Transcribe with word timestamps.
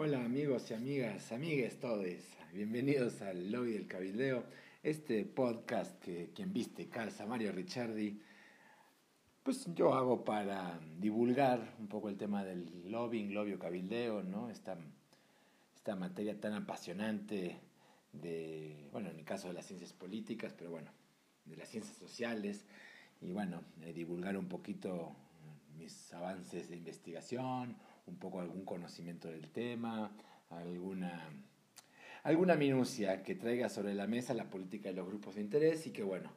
Hola 0.00 0.24
amigos 0.24 0.70
y 0.70 0.74
amigas, 0.74 1.32
amigues 1.32 1.80
todos, 1.80 2.06
bienvenidos 2.52 3.20
al 3.20 3.50
Lobby 3.50 3.72
del 3.72 3.88
Cabildeo, 3.88 4.44
este 4.80 5.24
podcast 5.24 6.00
que 6.00 6.30
quien 6.32 6.52
viste 6.52 6.88
calza, 6.88 7.26
Mario 7.26 7.50
Ricciardi, 7.50 8.22
pues 9.42 9.66
yo 9.74 9.92
hago 9.94 10.22
para 10.22 10.78
divulgar 11.00 11.74
un 11.80 11.88
poco 11.88 12.08
el 12.08 12.16
tema 12.16 12.44
del 12.44 12.88
lobbying, 12.88 13.34
lobby 13.34 13.54
o 13.54 13.58
cabildeo, 13.58 14.22
¿no? 14.22 14.50
Esta, 14.50 14.78
esta 15.74 15.96
materia 15.96 16.40
tan 16.40 16.52
apasionante 16.52 17.58
de, 18.12 18.88
bueno, 18.92 19.10
en 19.10 19.18
el 19.18 19.24
caso 19.24 19.48
de 19.48 19.54
las 19.54 19.66
ciencias 19.66 19.92
políticas, 19.92 20.54
pero 20.56 20.70
bueno, 20.70 20.92
de 21.44 21.56
las 21.56 21.68
ciencias 21.68 21.96
sociales, 21.96 22.64
y 23.20 23.32
bueno, 23.32 23.64
divulgar 23.92 24.36
un 24.36 24.46
poquito 24.46 25.16
mis 25.76 26.14
avances 26.14 26.68
de 26.68 26.76
investigación, 26.76 27.76
un 28.08 28.16
poco 28.16 28.40
algún 28.40 28.64
conocimiento 28.64 29.28
del 29.28 29.48
tema, 29.50 30.10
alguna, 30.50 31.28
alguna 32.22 32.56
minucia 32.56 33.22
que 33.22 33.34
traiga 33.34 33.68
sobre 33.68 33.94
la 33.94 34.06
mesa 34.06 34.34
la 34.34 34.50
política 34.50 34.88
de 34.88 34.96
los 34.96 35.06
grupos 35.06 35.36
de 35.36 35.42
interés 35.42 35.86
y 35.86 35.92
que 35.92 36.02
bueno, 36.02 36.32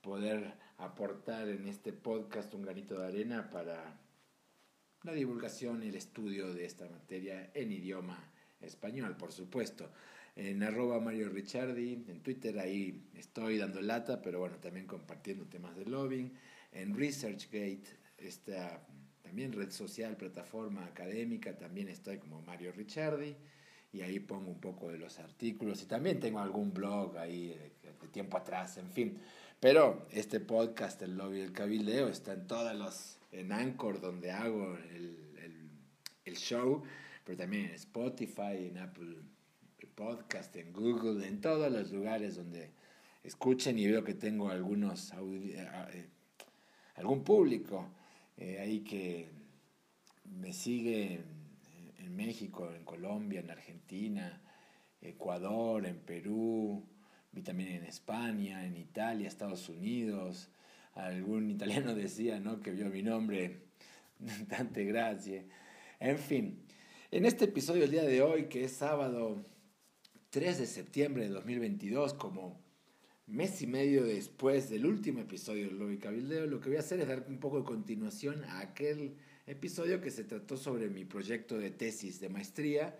poder 0.00 0.54
aportar 0.78 1.48
en 1.48 1.68
este 1.68 1.92
podcast 1.92 2.52
un 2.54 2.62
granito 2.62 2.98
de 2.98 3.06
arena 3.06 3.50
para 3.50 4.00
la 5.02 5.12
divulgación 5.12 5.82
y 5.82 5.88
el 5.88 5.96
estudio 5.96 6.52
de 6.52 6.64
esta 6.64 6.88
materia 6.88 7.50
en 7.54 7.72
idioma 7.72 8.18
español, 8.60 9.16
por 9.16 9.32
supuesto. 9.32 9.90
En 10.34 10.62
arroba 10.62 10.98
Mario 10.98 11.28
Ricciardi, 11.28 12.04
en 12.08 12.20
Twitter 12.22 12.58
ahí 12.58 13.10
estoy 13.14 13.58
dando 13.58 13.82
lata, 13.82 14.22
pero 14.22 14.38
bueno, 14.38 14.56
también 14.56 14.86
compartiendo 14.86 15.44
temas 15.44 15.76
de 15.76 15.84
lobbying. 15.84 16.32
En 16.72 16.96
ResearchGate, 16.96 17.84
esta 18.16 18.80
también 19.32 19.54
red 19.54 19.70
social, 19.70 20.14
plataforma 20.14 20.84
académica, 20.84 21.56
también 21.56 21.88
estoy 21.88 22.18
como 22.18 22.42
Mario 22.42 22.70
Ricciardi 22.70 23.34
y 23.90 24.02
ahí 24.02 24.20
pongo 24.20 24.50
un 24.50 24.60
poco 24.60 24.90
de 24.90 24.98
los 24.98 25.18
artículos 25.18 25.82
y 25.82 25.86
también 25.86 26.20
tengo 26.20 26.38
algún 26.38 26.74
blog 26.74 27.16
ahí 27.16 27.48
de, 27.48 28.08
tiempo 28.08 28.36
atrás, 28.36 28.76
en 28.76 28.90
fin. 28.90 29.18
Pero 29.58 30.06
este 30.10 30.38
podcast, 30.38 31.00
el 31.00 31.16
lobby 31.16 31.40
del 31.40 31.52
cabildeo, 31.54 32.08
está 32.08 32.34
en 32.34 32.46
todos 32.46 32.74
los, 32.76 33.20
en 33.30 33.52
Anchor 33.52 34.02
donde 34.02 34.32
hago 34.32 34.76
el, 34.90 35.16
el, 36.26 36.36
show, 36.36 36.82
pero 37.24 37.38
también 37.38 37.70
en 37.70 37.74
Spotify, 37.76 38.68
en 38.68 38.76
Apple 38.76 39.16
Podcast, 39.94 40.54
en 40.56 40.74
Google, 40.74 41.26
en 41.26 41.40
todos 41.40 41.72
los 41.72 41.90
lugares 41.90 42.36
donde 42.36 42.68
escuchen 43.24 43.78
y 43.78 43.86
veo 43.86 44.04
que 44.04 44.12
tengo 44.12 44.50
algunos, 44.50 45.10
eh, 45.14 46.06
algún 46.96 47.24
público 47.24 47.88
eh, 48.36 48.58
ahí 48.60 48.80
que 48.80 49.28
me 50.24 50.52
sigue 50.52 51.20
en, 51.98 52.16
México, 52.16 52.70
en 52.74 52.84
Colombia, 52.84 53.40
en 53.40 53.50
Argentina, 53.50 54.40
Ecuador, 55.00 55.86
en 55.86 55.98
Perú, 55.98 56.84
vi 57.32 57.42
también 57.42 57.70
en 57.70 57.84
España, 57.84 58.66
en 58.66 58.76
Italia, 58.76 59.28
Estados 59.28 59.68
Unidos. 59.68 60.50
Algún 60.94 61.50
italiano 61.50 61.94
decía 61.96 62.38
¿no? 62.38 62.60
que 62.60 62.70
vio 62.72 62.86
mi 62.90 63.02
nombre, 63.02 63.62
tante 64.48 64.84
gracias. 64.84 65.44
En 66.00 66.18
fin, 66.18 66.62
en 67.10 67.26
este 67.26 67.46
episodio 67.46 67.82
del 67.82 67.90
día 67.92 68.04
de 68.04 68.22
hoy, 68.22 68.48
que 68.48 68.64
es 68.64 68.72
sábado 68.72 69.44
3 70.30 70.58
de 70.58 70.66
septiembre 70.66 71.24
de 71.24 71.28
2022, 71.28 72.14
como 72.14 72.60
mes 73.32 73.62
y 73.62 73.66
medio 73.66 74.04
después 74.04 74.68
del 74.68 74.84
último 74.84 75.20
episodio 75.20 75.66
del 75.66 75.78
Lobby 75.78 75.96
Cabildeo, 75.96 76.46
lo 76.46 76.60
que 76.60 76.68
voy 76.68 76.76
a 76.76 76.80
hacer 76.80 77.00
es 77.00 77.08
dar 77.08 77.24
un 77.28 77.38
poco 77.38 77.60
de 77.60 77.64
continuación 77.64 78.44
a 78.44 78.60
aquel 78.60 79.16
episodio 79.46 80.02
que 80.02 80.10
se 80.10 80.24
trató 80.24 80.58
sobre 80.58 80.90
mi 80.90 81.06
proyecto 81.06 81.56
de 81.58 81.70
tesis 81.70 82.20
de 82.20 82.28
maestría 82.28 82.94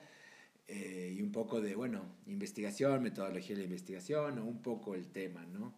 eh, 0.69 1.15
y 1.15 1.21
un 1.21 1.33
poco 1.33 1.61
de, 1.61 1.75
bueno, 1.75 2.07
investigación, 2.27 3.03
metodología 3.03 3.55
de 3.55 3.61
la 3.61 3.67
investigación 3.67 4.39
o 4.39 4.47
un 4.47 4.63
poco 4.63 4.95
el 4.95 5.09
tema, 5.09 5.45
¿no? 5.45 5.75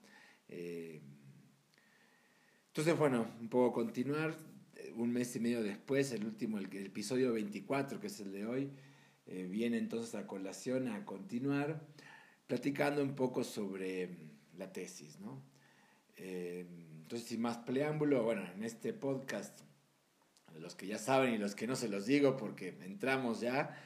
Eh, 0.48 1.00
entonces, 2.68 2.96
bueno, 2.96 3.26
un 3.40 3.48
poco 3.48 3.72
continuar, 3.72 4.36
un 4.94 5.12
mes 5.12 5.34
y 5.34 5.40
medio 5.40 5.64
después, 5.64 6.12
el 6.12 6.24
último, 6.24 6.58
el, 6.58 6.66
episodio 6.76 7.32
24, 7.32 7.98
que 7.98 8.06
es 8.06 8.20
el 8.20 8.30
de 8.30 8.46
hoy, 8.46 8.70
eh, 9.26 9.48
viene 9.50 9.78
entonces 9.78 10.14
a 10.14 10.28
colación 10.28 10.86
a 10.86 11.04
continuar 11.04 11.84
platicando 12.46 13.02
un 13.02 13.16
poco 13.16 13.42
sobre 13.42 14.33
la 14.58 14.72
tesis, 14.72 15.20
¿no? 15.20 15.42
Eh, 16.16 16.66
entonces, 17.02 17.28
sin 17.28 17.42
más 17.42 17.58
preámbulo, 17.58 18.22
bueno, 18.22 18.42
en 18.54 18.62
este 18.62 18.92
podcast, 18.92 19.60
los 20.58 20.74
que 20.74 20.86
ya 20.86 20.98
saben 20.98 21.34
y 21.34 21.38
los 21.38 21.54
que 21.54 21.66
no 21.66 21.76
se 21.76 21.88
los 21.88 22.06
digo 22.06 22.36
porque 22.36 22.76
entramos 22.82 23.40
ya, 23.40 23.76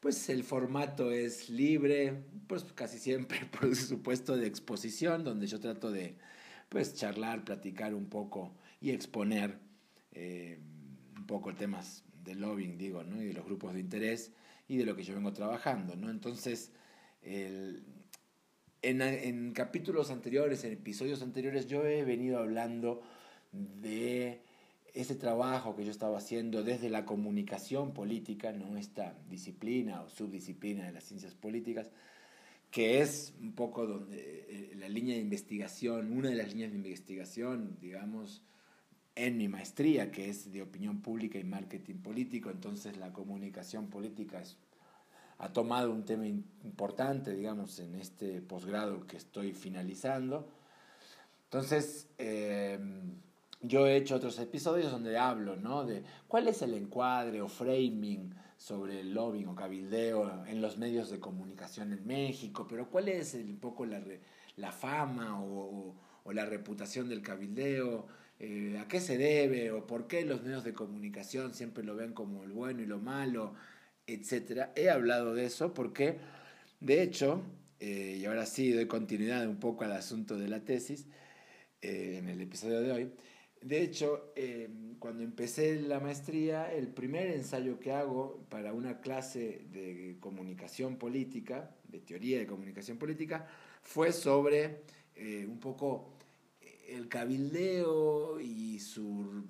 pues 0.00 0.28
el 0.28 0.44
formato 0.44 1.10
es 1.12 1.50
libre, 1.50 2.22
pues 2.46 2.64
casi 2.74 2.98
siempre 2.98 3.40
por 3.60 3.74
supuesto 3.74 4.36
de 4.36 4.46
exposición, 4.46 5.24
donde 5.24 5.46
yo 5.46 5.60
trato 5.60 5.90
de 5.90 6.16
pues 6.68 6.94
charlar, 6.94 7.44
platicar 7.44 7.94
un 7.94 8.06
poco 8.08 8.54
y 8.80 8.90
exponer 8.90 9.58
eh, 10.12 10.58
un 11.16 11.26
poco 11.26 11.54
temas 11.54 12.04
del 12.24 12.40
lobbying, 12.40 12.78
digo, 12.78 13.02
¿no? 13.02 13.20
Y 13.20 13.26
de 13.26 13.32
los 13.34 13.44
grupos 13.44 13.74
de 13.74 13.80
interés 13.80 14.32
y 14.68 14.76
de 14.76 14.84
lo 14.84 14.94
que 14.94 15.02
yo 15.02 15.14
vengo 15.14 15.32
trabajando, 15.32 15.96
¿no? 15.96 16.10
Entonces, 16.10 16.70
el, 17.22 17.82
en, 18.82 19.52
capítulos 19.52 20.10
anteriores, 20.10 20.64
en 20.64 20.72
episodios 20.72 21.22
anteriores, 21.22 21.66
yo 21.66 21.84
he 21.86 22.04
venido 22.04 22.38
hablando 22.38 23.02
de 23.52 24.40
ese 24.94 25.14
trabajo 25.14 25.76
que 25.76 25.84
yo 25.84 25.90
estaba 25.90 26.18
haciendo 26.18 26.62
desde 26.62 26.90
la 26.90 27.04
comunicación 27.04 27.92
política, 27.92 28.52
¿no? 28.52 28.76
esta 28.76 29.16
disciplina 29.28 30.02
o 30.02 30.08
subdisciplina 30.08 30.84
de 30.84 30.92
las 30.92 31.04
ciencias 31.04 31.34
políticas, 31.34 31.90
que 32.70 33.00
es 33.00 33.34
un 33.40 33.52
poco 33.52 33.86
donde 33.86 34.46
eh, 34.48 34.72
la 34.76 34.88
línea 34.88 35.14
de 35.14 35.20
investigación, 35.20 36.12
una 36.12 36.30
de 36.30 36.36
las 36.36 36.48
líneas 36.48 36.70
de 36.70 36.78
investigación, 36.78 37.76
digamos, 37.80 38.42
en 39.16 39.36
mi 39.36 39.48
maestría, 39.48 40.10
que 40.10 40.28
es 40.28 40.52
de 40.52 40.62
opinión 40.62 41.02
pública 41.02 41.38
y 41.38 41.44
marketing 41.44 41.96
político, 41.96 42.50
entonces 42.50 42.96
la 42.96 43.12
comunicación 43.12 43.88
política 43.88 44.40
es 44.40 44.56
ha 45.40 45.52
tomado 45.52 45.90
un 45.90 46.04
tema 46.04 46.26
importante, 46.26 47.34
digamos, 47.34 47.78
en 47.80 47.94
este 47.94 48.42
posgrado 48.42 49.06
que 49.06 49.16
estoy 49.16 49.52
finalizando. 49.54 50.46
Entonces, 51.44 52.08
em, 52.18 53.14
yo 53.62 53.86
he 53.86 53.96
hecho 53.96 54.16
otros 54.16 54.38
episodios 54.38 54.92
donde 54.92 55.16
hablo, 55.16 55.56
¿no? 55.56 55.84
De 55.84 56.04
cuál 56.28 56.46
es 56.46 56.60
el 56.60 56.74
encuadre 56.74 57.40
o 57.40 57.48
framing 57.48 58.34
sobre 58.58 59.00
el 59.00 59.14
lobbying 59.14 59.48
o 59.48 59.54
cabildeo 59.54 60.44
en 60.46 60.60
los 60.60 60.76
medios 60.76 61.08
de 61.08 61.18
comunicación 61.18 61.92
en 61.94 62.06
México, 62.06 62.66
pero 62.68 62.90
cuál 62.90 63.08
es 63.08 63.32
un 63.32 63.56
poco 63.56 63.86
la, 63.86 64.02
la 64.56 64.72
fama 64.72 65.42
o, 65.42 65.94
o, 66.22 66.32
la 66.34 66.44
reputación 66.44 67.08
del 67.08 67.22
cabildeo, 67.22 68.06
eh, 68.38 68.78
a 68.78 68.86
qué 68.86 69.00
se 69.00 69.16
debe 69.16 69.72
o 69.72 69.86
por 69.86 70.06
qué 70.06 70.24
los 70.26 70.42
medios 70.42 70.64
de 70.64 70.74
comunicación 70.74 71.54
siempre 71.54 71.82
lo 71.82 71.96
ven 71.96 72.12
como 72.12 72.44
el 72.44 72.52
bueno 72.52 72.82
y 72.82 72.86
lo 72.86 72.98
malo, 72.98 73.54
etcétera. 74.06 74.72
He 74.76 74.90
hablado 74.90 75.34
de 75.34 75.46
eso 75.46 75.74
porque, 75.74 76.18
de 76.80 77.02
hecho, 77.02 77.42
eh, 77.78 78.18
y 78.20 78.24
ahora 78.26 78.46
sí 78.46 78.72
doy 78.72 78.86
continuidad 78.86 79.46
un 79.48 79.58
poco 79.58 79.84
al 79.84 79.92
asunto 79.92 80.36
de 80.36 80.48
la 80.48 80.64
tesis 80.64 81.06
eh, 81.80 82.16
en 82.18 82.28
el 82.28 82.40
episodio 82.40 82.80
de 82.80 82.92
hoy. 82.92 83.12
De 83.62 83.82
hecho, 83.82 84.32
em, 84.36 84.94
cuando 84.98 85.22
empecé 85.22 85.80
la 85.80 86.00
maestría, 86.00 86.72
el 86.72 86.88
primer 86.88 87.28
ensayo 87.28 87.78
que 87.78 87.92
hago 87.92 88.46
para 88.48 88.72
una 88.72 89.00
clase 89.00 89.66
de 89.70 90.16
comunicación 90.20 90.96
política, 90.96 91.74
de 91.88 92.00
teoría 92.00 92.38
de 92.38 92.46
comunicación 92.46 92.98
política, 92.98 93.46
fue 93.82 94.12
sobre 94.12 94.82
eh, 95.14 95.46
un 95.46 95.58
poco 95.60 96.14
el 96.88 97.08
cabildeo 97.08 98.40
y 98.40 98.78
su 98.78 99.44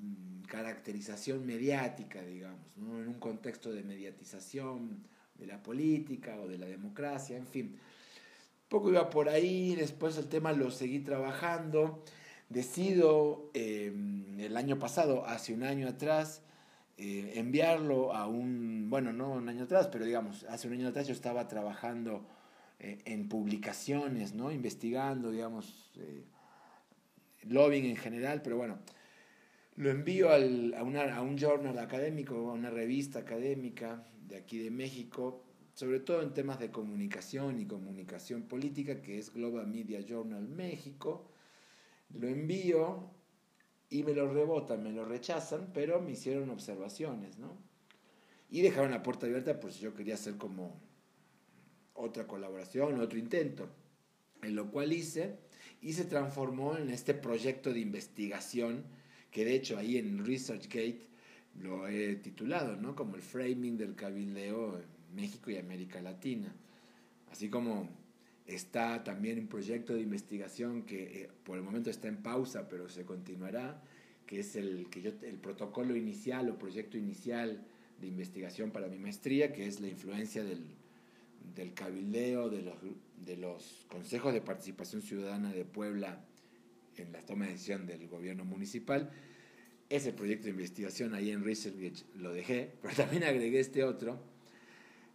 caracterización 0.50 1.46
mediática, 1.46 2.20
digamos, 2.22 2.76
¿no? 2.76 3.00
en 3.00 3.06
un 3.06 3.20
contexto 3.20 3.72
de 3.72 3.84
mediatización 3.84 5.04
de 5.36 5.47
la 5.47 5.62
política 5.62 6.36
o 6.41 6.48
de 6.48 6.58
la 6.58 6.66
democracia, 6.66 7.36
en 7.36 7.47
fin. 7.47 7.78
Poco 8.68 8.91
iba 8.91 9.08
por 9.10 9.28
ahí, 9.28 9.76
después 9.76 10.18
el 10.18 10.26
tema 10.26 10.52
lo 10.52 10.72
seguí 10.72 10.98
trabajando. 10.98 12.04
Decido 12.48 13.50
em, 13.54 14.41
el 14.41 14.56
año 14.56 14.78
pasado, 14.78 15.24
hace 15.24 15.54
un 15.54 15.62
año 15.62 15.86
atrás, 15.86 16.42
eh, 16.98 17.34
enviarlo 17.36 18.12
a 18.12 18.26
un, 18.26 18.91
bueno, 18.91 19.12
no 19.12 19.30
un 19.30 19.48
año 19.48 19.64
atrás, 19.64 19.86
pero 19.86 20.04
digamos, 20.04 20.44
hace 20.48 20.66
un 20.66 20.74
año 20.74 20.88
atrás 20.88 21.06
yo 21.06 21.14
estaba 21.14 21.46
trabajando 21.46 22.26
eh, 22.80 22.98
en 23.04 23.28
publicaciones, 23.28 24.34
¿no? 24.34 24.50
Investigando, 24.50 25.30
digamos, 25.30 25.92
eh, 25.96 26.24
lobbying 27.44 27.86
en 27.86 27.96
general, 27.96 28.42
pero 28.42 28.56
bueno, 28.56 28.78
lo 29.76 29.90
envío 29.90 30.30
al, 30.30 30.74
a, 30.74 30.82
una, 30.82 31.14
a 31.16 31.22
un 31.22 31.38
journal 31.38 31.78
académico, 31.78 32.34
a 32.34 32.52
una 32.52 32.70
revista 32.70 33.20
académica 33.20 34.04
de 34.26 34.36
aquí 34.36 34.58
de 34.58 34.70
México, 34.70 35.44
sobre 35.74 36.00
todo 36.00 36.22
en 36.22 36.34
temas 36.34 36.58
de 36.58 36.70
comunicación 36.70 37.60
y 37.60 37.66
comunicación 37.66 38.42
política, 38.42 39.00
que 39.00 39.18
es 39.18 39.32
Global 39.32 39.66
Media 39.66 40.00
Journal 40.00 40.46
México. 40.48 41.30
Lo 42.10 42.28
envío 42.28 43.10
y 43.88 44.02
me 44.02 44.12
lo 44.12 44.32
rebotan, 44.32 44.82
me 44.82 44.92
lo 44.92 45.04
rechazan, 45.04 45.70
pero 45.72 46.00
me 46.00 46.12
hicieron 46.12 46.50
observaciones, 46.50 47.38
¿no? 47.38 47.70
y 48.50 48.62
dejaron 48.62 48.90
la 48.90 49.02
puerta 49.02 49.26
abierta, 49.26 49.60
pues 49.60 49.78
yo 49.78 49.94
quería 49.94 50.14
hacer 50.14 50.36
como 50.36 50.80
otra 51.94 52.26
colaboración, 52.26 53.00
otro 53.00 53.18
intento, 53.18 53.68
en 54.42 54.56
lo 54.56 54.70
cual 54.70 54.92
hice 54.92 55.38
y 55.80 55.92
se 55.92 56.04
transformó 56.04 56.76
en 56.76 56.90
este 56.90 57.14
proyecto 57.14 57.72
de 57.72 57.80
investigación 57.80 58.84
que 59.30 59.44
de 59.44 59.54
hecho 59.54 59.78
ahí 59.78 59.97
en 59.97 60.24
ResearchGate 60.24 61.10
lo 61.62 61.88
he 61.88 62.16
titulado, 62.16 62.77
¿no? 62.77 62.94
Como 62.94 63.16
el 63.16 63.22
framing 63.22 63.77
del 63.77 63.94
cabildeo 63.94 64.78
en 64.78 65.15
México 65.15 65.50
y 65.50 65.56
América 65.56 66.00
Latina. 66.00 66.53
Así 67.30 67.48
como 67.48 67.88
está 68.47 69.03
también 69.04 69.38
un 69.38 69.47
proyecto 69.47 69.94
de 69.94 70.00
investigación 70.00 70.82
que 70.82 71.22
eh, 71.22 71.28
por 71.44 71.56
el 71.56 71.62
momento 71.62 71.91
está 71.91 72.09
en 72.09 72.22
pausa, 72.22 72.68
pero 72.68 72.88
se 72.88 73.04
continuará, 73.04 73.82
que 74.27 74.41
es 74.41 74.56
el, 74.56 74.88
que 74.91 75.03
yo, 75.03 75.10
el 75.22 75.36
protocolo 75.36 75.97
inicial 75.97 76.48
o 76.48 76.59
proyecto 76.59 76.97
inicial 76.97 77.65
de 78.00 78.06
investigación 78.06 78.71
para 78.71 78.88
mi 78.88 78.98
maestría, 78.98 79.53
que 79.53 79.66
es 79.66 79.80
la 79.80 79.88
influencia 79.88 80.42
del, 80.42 80.65
del 81.54 81.74
cabildeo, 81.74 82.48
de 82.48 82.62
los, 82.62 82.74
de 83.24 83.36
los 83.36 83.86
consejos 83.88 84.32
de 84.32 84.41
participación 84.41 85.03
ciudadana 85.03 85.53
de 85.53 85.65
Puebla 85.65 86.24
en 87.00 87.12
la 87.12 87.20
toma 87.20 87.47
de 87.47 87.52
decisión 87.52 87.86
del 87.86 88.08
gobierno 88.08 88.44
municipal. 88.44 89.10
Ese 89.88 90.12
proyecto 90.12 90.44
de 90.44 90.50
investigación 90.50 91.14
ahí 91.14 91.30
en 91.30 91.44
Research 91.44 92.04
lo 92.16 92.32
dejé, 92.32 92.72
pero 92.82 92.94
también 92.94 93.24
agregué 93.24 93.60
este 93.60 93.84
otro, 93.84 94.18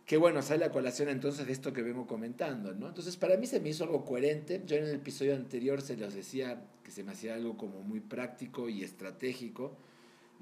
que 0.05 0.17
bueno, 0.17 0.41
sale 0.41 0.65
a 0.65 0.71
colación 0.71 1.09
entonces 1.09 1.47
de 1.47 1.53
esto 1.53 1.73
que 1.73 1.81
vengo 1.81 2.05
comentando, 2.05 2.73
¿no? 2.73 2.89
Entonces 2.89 3.17
para 3.17 3.37
mí 3.37 3.47
se 3.47 3.59
me 3.59 3.69
hizo 3.69 3.83
algo 3.83 4.05
coherente, 4.05 4.61
yo 4.65 4.75
en 4.75 4.83
el 4.83 4.95
episodio 4.95 5.35
anterior 5.35 5.81
se 5.81 5.97
los 5.97 6.13
decía 6.13 6.61
que 6.83 6.91
se 6.91 7.03
me 7.03 7.13
hacía 7.13 7.33
algo 7.33 7.57
como 7.57 7.81
muy 7.81 8.01
práctico 8.01 8.69
y 8.69 8.83
estratégico 8.83 9.75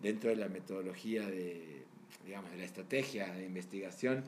dentro 0.01 0.29
de 0.31 0.35
la 0.35 0.49
metodología 0.49 1.25
de, 1.25 1.83
digamos, 2.25 2.51
de 2.51 2.57
la 2.57 2.65
estrategia 2.65 3.33
de 3.33 3.45
investigación, 3.45 4.23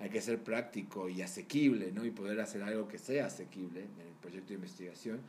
hay 0.00 0.10
que 0.10 0.20
ser 0.20 0.42
práctico 0.42 1.08
y 1.08 1.22
asequible, 1.22 1.92
¿no? 1.92 2.04
Y 2.04 2.10
poder 2.10 2.40
hacer 2.40 2.62
algo 2.62 2.88
que 2.88 2.98
sea 2.98 3.26
asequible 3.26 3.80
en 3.80 4.06
el 4.06 4.14
proyecto 4.20 4.48
de 4.48 4.54
investigación. 4.54 5.20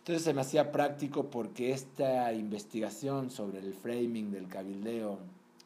Entonces 0.00 0.24
se 0.24 0.32
me 0.32 0.40
hacía 0.40 0.72
práctico 0.72 1.30
porque 1.30 1.72
esta 1.72 2.32
investigación 2.32 3.30
sobre 3.30 3.58
el 3.58 3.74
framing 3.74 4.32
del 4.32 4.48
cabildeo 4.48 5.18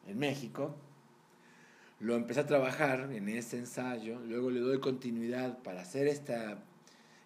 en 0.08 0.18
México, 0.18 0.74
lo 2.00 2.16
empecé 2.16 2.40
a 2.40 2.46
trabajar 2.46 3.12
en 3.12 3.28
ese 3.28 3.58
ensayo, 3.58 4.18
luego 4.20 4.50
le 4.50 4.60
doy 4.60 4.80
continuidad 4.80 5.62
para 5.62 5.82
hacer 5.82 6.08
esta, 6.08 6.58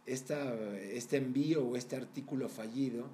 esta, 0.04 0.54
este 0.76 1.16
envío 1.16 1.66
o 1.66 1.76
este 1.76 1.96
artículo 1.96 2.50
fallido, 2.50 3.08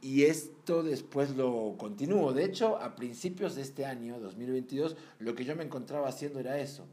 y 0.00 0.22
esto 0.22 0.84
después 0.84 1.34
lo 1.36 1.74
continúo. 1.76 2.32
De 2.32 2.44
hecho, 2.44 2.78
a 2.78 2.94
principios 2.94 3.56
de 3.56 3.62
este 3.62 3.84
año, 3.84 4.20
2022, 4.20 4.96
lo 5.18 5.34
que 5.34 5.44
yo 5.44 5.56
me 5.56 5.64
encontraba 5.64 6.08
haciendo 6.08 6.38
era 6.38 6.60
eso. 6.60 6.86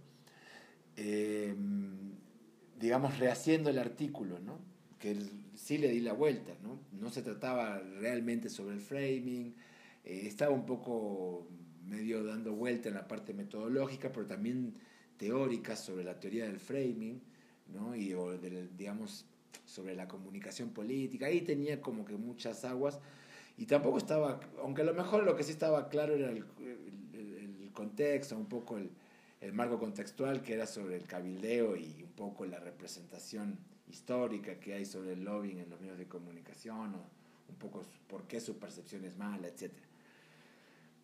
Em, 0.98 2.16
digamos, 2.80 3.20
rehaciendo 3.20 3.70
el 3.70 3.78
artículo, 3.78 4.40
¿no? 4.40 4.58
Que 5.00 5.16
sí 5.56 5.78
le 5.78 5.90
di 5.90 6.00
la 6.00 6.14
vuelta, 6.14 6.54
¿no? 6.64 6.80
no 7.00 7.10
se 7.10 7.22
trataba 7.22 7.80
realmente 8.00 8.50
sobre 8.50 8.76
el 8.76 8.82
framing, 8.82 9.54
eh, 10.04 10.24
estaba 10.26 10.52
un 10.52 10.66
poco 10.66 11.48
medio 11.88 12.24
dando 12.24 12.54
vuelta 12.54 12.90
en 12.90 12.96
la 12.96 13.08
parte 13.08 13.34
metodológica, 13.34 14.12
pero 14.12 14.26
también 14.26 14.74
teórica 15.18 15.76
sobre 15.76 16.04
la 16.04 16.20
teoría 16.20 16.46
del 16.46 16.60
framing, 16.60 17.22
¿no? 17.74 17.96
y 17.96 18.16
digamos 18.78 19.26
sobre 19.66 19.96
la 19.96 20.08
comunicación 20.08 20.70
política, 20.70 21.28
ahí 21.28 21.42
tenía 21.42 21.82
como 21.82 22.06
que 22.06 22.16
muchas 22.16 22.66
aguas, 22.66 23.00
y 23.58 23.66
tampoco 23.66 23.98
estaba, 23.98 24.40
aunque 24.62 24.82
a 24.82 24.86
lo 24.86 24.94
mejor 24.94 25.24
lo 25.24 25.36
que 25.36 25.44
sí 25.44 25.52
estaba 25.52 25.88
claro 25.88 26.14
era 26.14 26.30
el, 26.30 26.44
el 27.14 27.72
contexto, 27.74 28.36
un 28.38 28.48
poco 28.48 28.78
el, 28.78 28.90
el 29.42 29.54
marco 29.54 29.80
contextual 29.80 30.42
que 30.42 30.54
era 30.54 30.66
sobre 30.66 30.96
el 30.96 31.06
cabildeo 31.06 31.76
y 31.76 32.04
un 32.04 32.12
poco 32.12 32.46
la 32.46 32.60
representación 32.60 33.58
histórica 33.88 34.60
que 34.60 34.74
hay 34.74 34.86
sobre 34.86 35.14
el 35.14 35.24
lobbying 35.24 35.60
en 35.60 35.70
los 35.70 35.80
medios 35.80 35.98
de 35.98 36.08
comunicación 36.08 36.96
o 36.96 37.06
un 37.48 37.56
poco 37.56 37.84
por 38.08 38.24
qué 38.24 38.40
su 38.40 38.58
percepción 38.58 39.06
es 39.06 39.18
mala, 39.18 39.48
etc. 39.48 39.72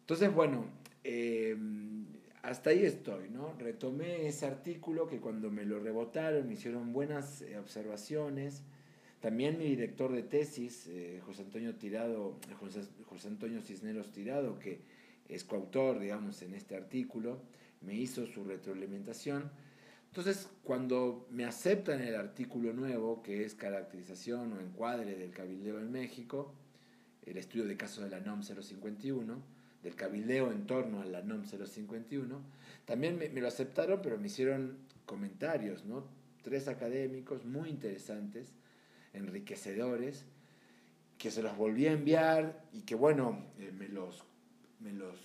Entonces, 0.02 0.34
bueno, 0.34 0.66
eh, 1.04 1.56
hasta 2.42 2.72
ahí 2.72 2.84
estoy, 2.84 3.30
¿no? 3.30 3.54
Retomé 3.60 4.28
ese 4.28 4.48
artículo 4.48 5.08
que 5.08 5.20
cuando 5.20 5.52
me 5.52 5.64
lo 5.64 5.80
rebotaron 5.80 6.48
me 6.48 6.54
hicieron 6.54 6.92
buenas 6.92 7.42
eh, 7.44 7.58
observaciones. 7.60 8.64
También 9.20 9.60
mi 9.60 9.66
director 9.66 10.12
de 10.12 10.24
tesis, 10.24 10.88
eh, 10.88 11.22
José 11.24 11.44
Antonio 11.44 11.76
Tirado, 11.76 12.38
José, 12.60 12.82
José 13.06 13.28
Antonio 13.28 13.62
Cisneros 13.62 14.12
Tirado, 14.12 14.58
que 14.58 14.80
es 15.30 15.44
coautor, 15.44 16.00
digamos, 16.00 16.42
en 16.42 16.56
este 16.56 16.76
artículo, 16.76 17.40
me 17.82 17.94
hizo 17.94 18.26
su 18.26 18.44
retroalimentación. 18.44 19.52
Entonces, 20.12 20.50
cuando 20.64 21.26
me 21.32 21.46
aceptan 21.46 22.02
el 22.02 22.16
artículo 22.18 22.74
nuevo, 22.74 23.24
que 23.24 23.46
es 23.46 23.56
caracterización 23.56 24.52
o 24.52 24.60
encuadre 24.60 25.16
del 25.16 25.32
cabildeo 25.32 25.80
en 25.80 25.90
México, 25.90 26.54
el 27.26 27.38
estudio 27.38 27.66
de 27.66 27.78
casos 27.78 28.04
de 28.04 28.10
la 28.10 28.20
NOM 28.20 28.44
051, 28.44 29.42
del 29.82 29.96
cabildeo 29.96 30.52
en 30.52 30.68
torno 30.68 31.02
a 31.02 31.06
la 31.06 31.22
NOM 31.22 31.46
051, 31.46 32.42
también 32.84 33.18
me, 33.18 33.30
me 33.30 33.40
lo 33.40 33.48
aceptaron, 33.48 34.02
pero 34.02 34.18
me 34.18 34.28
hicieron 34.28 34.80
comentarios, 35.06 35.86
¿no? 35.86 36.04
Tres 36.42 36.68
académicos 36.68 37.46
muy 37.46 37.70
interesantes, 37.70 38.52
enriquecedores, 39.14 40.26
que 41.18 41.32
se 41.32 41.42
los 41.42 41.56
volví 41.56 41.88
a 41.88 41.94
enviar 41.94 42.66
y 42.74 42.82
que, 42.82 42.96
bueno, 42.96 43.46
eh, 43.60 43.72
me 43.72 43.88
los, 43.88 44.26
me 44.82 44.92
los 44.92 45.18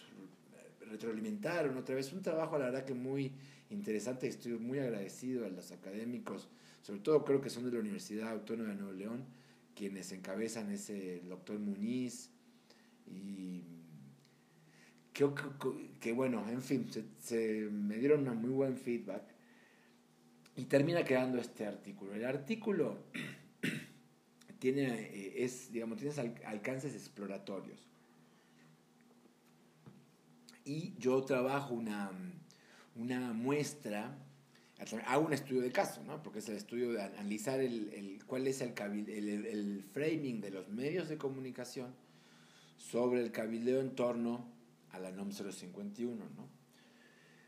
retroalimentaron 0.89 1.77
otra 1.77 1.97
vez. 1.97 2.13
Un 2.13 2.23
trabajo, 2.23 2.57
la 2.57 2.67
verdad, 2.67 2.85
que 2.85 2.95
muy 2.95 3.33
interesante. 3.71 4.27
Estoy 4.27 4.53
muy 4.53 4.79
agradecido 4.79 5.47
a 5.47 5.49
los 5.49 5.73
académicos, 5.73 6.49
sobre 6.83 7.01
todo 7.01 7.25
creo 7.25 7.41
que 7.41 7.51
son 7.51 7.65
de 7.65 7.73
la 7.73 7.81
Universidad 7.81 8.31
Autónoma 8.31 8.71
de 8.71 8.77
Nuevo 8.77 8.93
León, 8.93 9.25
quienes 9.75 10.13
encabezan 10.13 10.71
ese 10.71 11.23
doctor 11.29 11.59
Muniz 11.59 12.31
y 13.07 13.63
que, 15.13 15.29
que, 16.01 16.13
bueno, 16.13 16.47
en 16.49 16.63
fin, 16.63 16.89
se, 17.21 17.69
me 17.71 17.97
dieron 17.97 18.29
un 18.29 18.37
muy 18.41 18.51
buen 18.51 18.77
feedback 18.77 19.23
y 20.57 20.65
termina 20.65 21.05
quedando 21.05 21.39
este 21.39 21.67
artículo. 21.67 22.15
El 22.15 22.25
artículo 22.25 22.99
tiene, 24.59 24.87
eh, 24.89 25.45
es, 25.45 25.73
digamos, 25.73 25.99
tiene 25.99 26.15
alcances 26.45 26.95
exploratorios 26.95 27.87
y 30.67 30.95
yo 30.99 31.23
trabajo 31.23 31.75
una, 31.75 32.11
una 32.97 33.33
muestra, 33.33 34.17
hago 35.07 35.27
un 35.27 35.33
estudio 35.33 35.63
de 35.63 35.73
caso, 35.73 36.03
¿no? 36.05 36.23
porque 36.23 36.41
es 36.41 36.49
el 36.49 36.57
estudio 36.57 36.93
de 36.93 37.03
analizar 37.03 37.61
el, 37.61 37.93
el 37.93 38.25
cuál 38.27 38.47
es 38.47 38.61
el, 38.61 38.75
el, 38.79 39.47
el, 39.47 39.83
framing 39.83 40.41
de 40.41 40.51
los 40.51 40.69
medios 40.69 41.09
de 41.09 41.17
comunicación 41.17 41.95
sobre 42.77 43.23
el 43.23 43.33
cabildeo 43.33 43.81
en 43.81 43.95
torno 43.95 44.53
a 44.93 44.99
la 44.99 45.11
NOM 45.11 45.33
051. 45.33 46.17
¿no? 46.17 46.49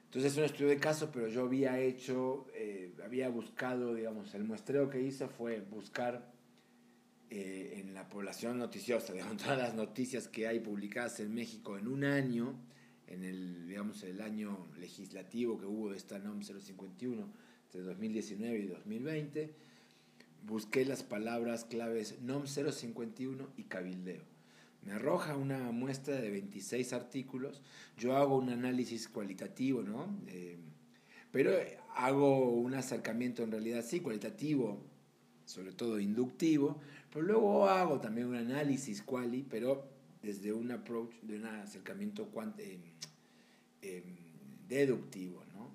Entonces 0.07 0.33
es 0.33 0.39
un 0.39 0.45
estudio 0.45 0.69
de 0.71 0.79
caso, 0.79 1.11
pero 1.13 1.29
yo 1.29 1.43
había 1.43 1.79
hecho, 1.79 2.47
eh, 2.55 2.95
había 3.05 3.29
buscado, 3.29 3.95
digamos, 3.95 4.35
el 4.35 4.45
muestreo 4.45 4.89
que 4.89 5.03
hice 5.03 5.29
fue 5.29 5.61
buscar 5.61 6.33
eh, 7.29 7.75
en 7.77 7.93
la 7.93 8.09
población 8.09 8.59
noticiosa, 8.59 9.13
de 9.15 9.23
todas 9.23 9.59
las 9.59 9.75
noticias 9.75 10.29
que 10.29 10.49
hay 10.49 10.61
publicadas 10.61 11.21
en 11.21 11.35
México 11.35 11.77
en 11.77 11.89
un 11.89 12.05
año, 12.05 12.59
en 13.09 13.25
el, 13.25 13.69
digamos, 13.69 14.03
el 14.03 14.21
año 14.21 14.67
legislativo 14.79 15.59
que 15.59 15.67
hubo 15.67 15.91
de 15.91 15.97
esta 15.97 16.19
NOM 16.19 16.43
051 16.43 17.29
entre 17.67 17.81
2019 17.83 18.59
y 18.59 18.67
2020, 18.67 19.55
busqué 20.47 20.85
las 20.85 21.03
palabras 21.03 21.65
claves 21.65 22.21
NOM 22.23 22.47
051 22.47 23.49
y 23.57 23.65
cabildeo. 23.65 24.23
Me 24.85 24.93
arroja 24.93 25.37
una 25.37 25.71
muestra 25.73 26.17
de 26.17 26.31
26 26.31 26.93
artículos, 26.93 27.61
yo 27.99 28.17
hago 28.17 28.37
un 28.37 28.51
análisis 28.51 29.09
cualitativo, 29.09 29.83
¿no? 29.83 30.07
Eh, 30.29 30.57
pero 31.31 31.51
hago 31.95 32.51
un 32.51 32.75
acercamiento 32.75 33.43
en 33.43 33.51
realidad 33.51 33.85
sí 33.85 34.01
cualitativo, 34.01 34.81
sobre 35.45 35.73
todo 35.73 35.99
inductivo, 35.99 36.81
pero 37.13 37.25
luego 37.25 37.69
hago 37.69 38.01
también 38.01 38.29
un 38.29 38.37
análisis 38.37 39.03
quali, 39.03 39.45
pero 39.49 39.98
desde 40.23 40.53
un 40.53 40.71
approach, 40.71 41.15
de 41.23 41.37
un 41.37 41.47
acercamiento 41.47 42.31
eh, 43.83 44.03
deductivo, 44.69 45.45
¿no? 45.53 45.71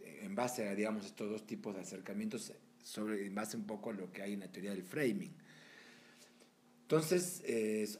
En 0.00 0.34
base 0.34 0.68
a, 0.68 0.74
digamos, 0.74 1.06
estos 1.06 1.30
dos 1.30 1.46
tipos 1.46 1.74
de 1.74 1.82
acercamientos, 1.82 2.52
sobre, 2.82 3.26
en 3.26 3.34
base 3.34 3.56
un 3.56 3.64
poco 3.64 3.90
a 3.90 3.92
lo 3.92 4.12
que 4.12 4.22
hay 4.22 4.34
en 4.34 4.40
la 4.40 4.48
teoría 4.48 4.70
del 4.70 4.82
framing. 4.82 5.32
Entonces, 6.82 7.42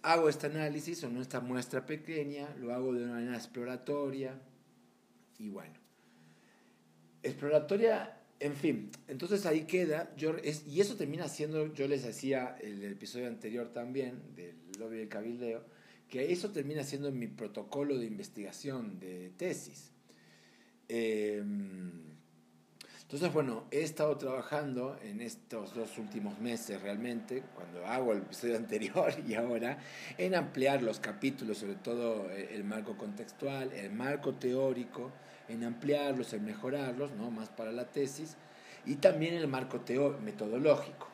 hago 0.03 0.29
este 0.29 0.47
análisis 0.47 1.03
o 1.03 1.09
esta 1.21 1.41
muestra 1.41 1.85
pequeña, 1.85 2.55
lo 2.61 2.73
hago 2.73 2.93
de 2.93 3.03
una 3.03 3.15
manera 3.15 3.37
exploratoria 3.37 4.41
y 5.39 5.49
bueno. 5.49 5.75
Exploratoria, 7.23 8.16
en 8.39 8.55
fin, 8.55 8.91
entonces 9.09 9.47
ahí 9.47 9.65
queda, 9.65 10.15
yo, 10.17 10.35
y 10.67 10.81
eso 10.81 10.97
termina 10.97 11.29
siendo, 11.29 11.73
yo 11.73 11.89
les 11.89 12.05
decía 12.05 12.57
el, 12.61 12.83
el 12.83 12.93
episodio 12.93 13.29
anterior 13.29 13.73
también, 13.73 14.21
del 14.35 14.55
lobby 14.79 14.99
del 14.99 15.09
cabildeo, 15.09 15.65
que 16.09 16.33
eso 16.33 16.51
termina 16.51 16.85
siendo 16.85 17.11
mi 17.11 17.27
protocolo 17.27 17.99
de 17.99 18.07
investigación 18.07 18.99
de 18.99 19.31
tesis. 19.37 19.91
Em, 20.89 22.07
entonces, 23.03 23.33
bueno, 23.33 23.67
he 23.71 23.83
estado 23.83 24.17
trabajando 24.17 24.99
en 25.03 25.21
estos 25.21 25.75
dos 25.75 25.97
últimos 25.99 26.41
meses 26.41 26.83
realmente, 26.83 27.43
cuando 27.55 27.87
hago 27.87 28.13
el 28.13 28.19
episodio 28.19 28.57
anterior 28.59 29.13
y 29.27 29.35
ahora, 29.35 29.79
en 30.19 30.35
ampliar 30.35 30.83
los 30.83 31.01
capítulos, 31.01 31.59
sobre 31.59 31.77
todo 31.77 32.31
eh, 32.31 32.51
el 32.53 32.65
marco 32.65 32.97
contextual, 32.97 33.73
el 33.73 33.93
marco 33.93 34.35
teórico, 34.35 35.13
en 35.49 35.65
ampliarlos, 35.65 36.33
en 36.33 36.45
mejorarlos, 36.45 37.13
¿no? 37.13 37.31
más 37.31 37.49
para 37.49 37.73
la 37.73 37.91
tesis, 37.91 38.37
y 38.85 38.97
también 38.97 39.35
el 39.35 39.49
marco 39.49 39.83
metodológico. 40.23 41.09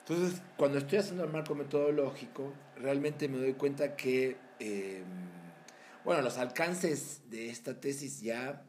Entonces, 0.00 0.42
cuando 0.56 0.78
estoy 0.78 0.98
haciendo 0.98 1.24
el 1.24 1.30
marco 1.30 1.54
metodológico, 1.54 2.52
realmente 2.76 3.28
me 3.28 3.38
doy 3.38 3.54
cuenta 3.54 3.94
que, 3.96 4.36
em, 4.58 5.04
bueno, 6.04 6.22
los 6.22 6.38
alcances 6.38 7.22
de 7.30 7.50
esta 7.50 7.80
tesis 7.80 8.20
ya 8.20 8.64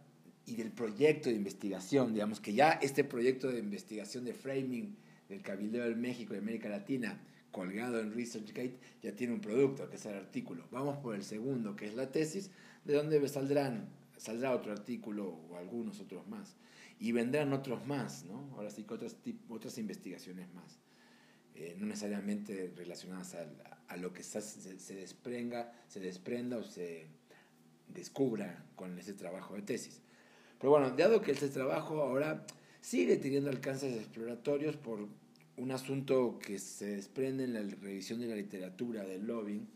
y 0.45 0.55
del 0.55 0.71
proyecto 0.71 1.29
de 1.29 1.35
investigación, 1.35 2.13
digamos 2.13 2.39
que 2.39 2.53
ya 2.53 2.73
este 2.73 3.03
proyecto 3.03 3.49
de 3.49 3.59
investigación 3.59 4.25
de 4.25 4.33
framing 4.33 4.95
del 5.27 5.41
Cabildeo 5.41 5.85
del 5.85 5.95
México 5.95 6.35
y 6.35 6.37
América 6.37 6.69
Latina, 6.69 7.19
colgado 7.51 7.99
en 7.99 8.13
ResearchGate, 8.13 8.77
ya 9.01 9.15
tiene 9.15 9.33
un 9.33 9.41
producto, 9.41 9.89
que 9.89 9.95
es 9.95 10.05
el 10.05 10.15
artículo. 10.15 10.65
Vamos 10.71 10.97
por 10.97 11.15
el 11.15 11.23
segundo, 11.23 11.75
que 11.75 11.87
es 11.87 11.95
la 11.95 12.11
tesis, 12.11 12.51
de 12.83 12.93
donde 12.93 13.25
saldrán, 13.27 13.87
saldrá 14.17 14.55
otro 14.55 14.71
artículo 14.71 15.27
o 15.49 15.57
algunos 15.57 15.99
otros 15.99 16.27
más. 16.27 16.55
Y 16.99 17.11
vendrán 17.11 17.53
otros 17.53 17.85
más, 17.85 18.25
¿no? 18.25 18.49
Ahora 18.55 18.69
sí 18.69 18.83
que 18.83 18.93
otras, 18.93 19.17
otras 19.49 19.77
investigaciones 19.77 20.53
más. 20.53 20.79
Eh, 21.55 21.75
no 21.77 21.85
necesariamente 21.85 22.73
relacionadas 22.75 23.35
a, 23.87 23.97
lo 23.97 24.11
que 24.11 24.23
se, 24.23 24.41
se, 24.41 24.79
se 24.79 25.99
desprenda 25.99 26.57
o 26.57 26.63
se 26.63 27.07
descubra 27.89 28.65
con 28.75 28.97
ese 28.97 29.13
trabajo 29.13 29.55
de 29.55 29.61
tesis. 29.61 30.01
Pero 30.59 30.71
bueno, 30.71 30.91
dado 30.91 31.21
que 31.21 31.31
este 31.31 31.49
trabajo 31.49 32.01
ahora 32.01 32.45
sigue 32.81 33.17
teniendo 33.17 33.49
alcances 33.49 33.95
exploratorios 33.95 34.77
por 34.77 35.07
un 35.57 35.71
asunto 35.71 36.39
que 36.39 36.57
se 36.57 36.95
desprende 36.95 37.43
en 37.43 37.53
la 37.53 37.61
revisión 37.61 38.19
de 38.19 38.27
la 38.27 38.35
literatura 38.35 39.03
del 39.03 39.27
lobbying, 39.27 39.67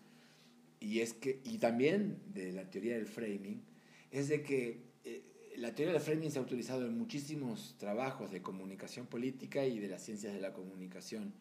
y, 0.79 0.99
es 0.99 1.13
que, 1.13 1.39
y 1.43 1.57
también 1.57 2.19
de 2.33 2.51
la 2.51 2.69
teoría 2.69 2.95
del 2.95 3.07
framing, 3.07 3.61
es 4.11 4.27
de 4.29 4.43
que 4.43 4.81
eh, 5.03 5.23
la 5.57 5.73
teoría 5.75 5.93
del 5.93 6.01
framing 6.01 6.31
se 6.31 6.39
ha 6.39 6.41
utilizado 6.41 6.85
en 6.85 6.97
muchísimos 6.97 7.75
trabajos 7.77 8.31
de 8.31 8.41
comunicación 8.41 9.07
política 9.07 9.65
y 9.65 9.79
de 9.79 9.87
las 9.87 10.03
ciencias 10.03 10.33
de 10.33 10.41
la 10.41 10.53
comunicación 10.53 11.33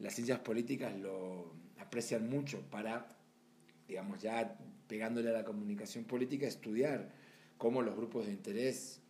las 0.00 0.14
ciencias 0.14 0.40
políticas 0.40 0.98
lo 0.98 1.52
aprecian 1.78 2.28
mucho 2.28 2.62
para, 2.70 3.06
digamos, 3.86 4.20
ya 4.20 4.58
pegándole 4.88 5.28
a 5.28 5.32
la 5.32 5.44
comunicación 5.44 6.04
política, 6.04 6.46
estudiar 6.46 7.12
cómo 7.58 7.82
los 7.82 7.94
grupos 7.94 8.26
de 8.26 8.32
interés 8.32 9.00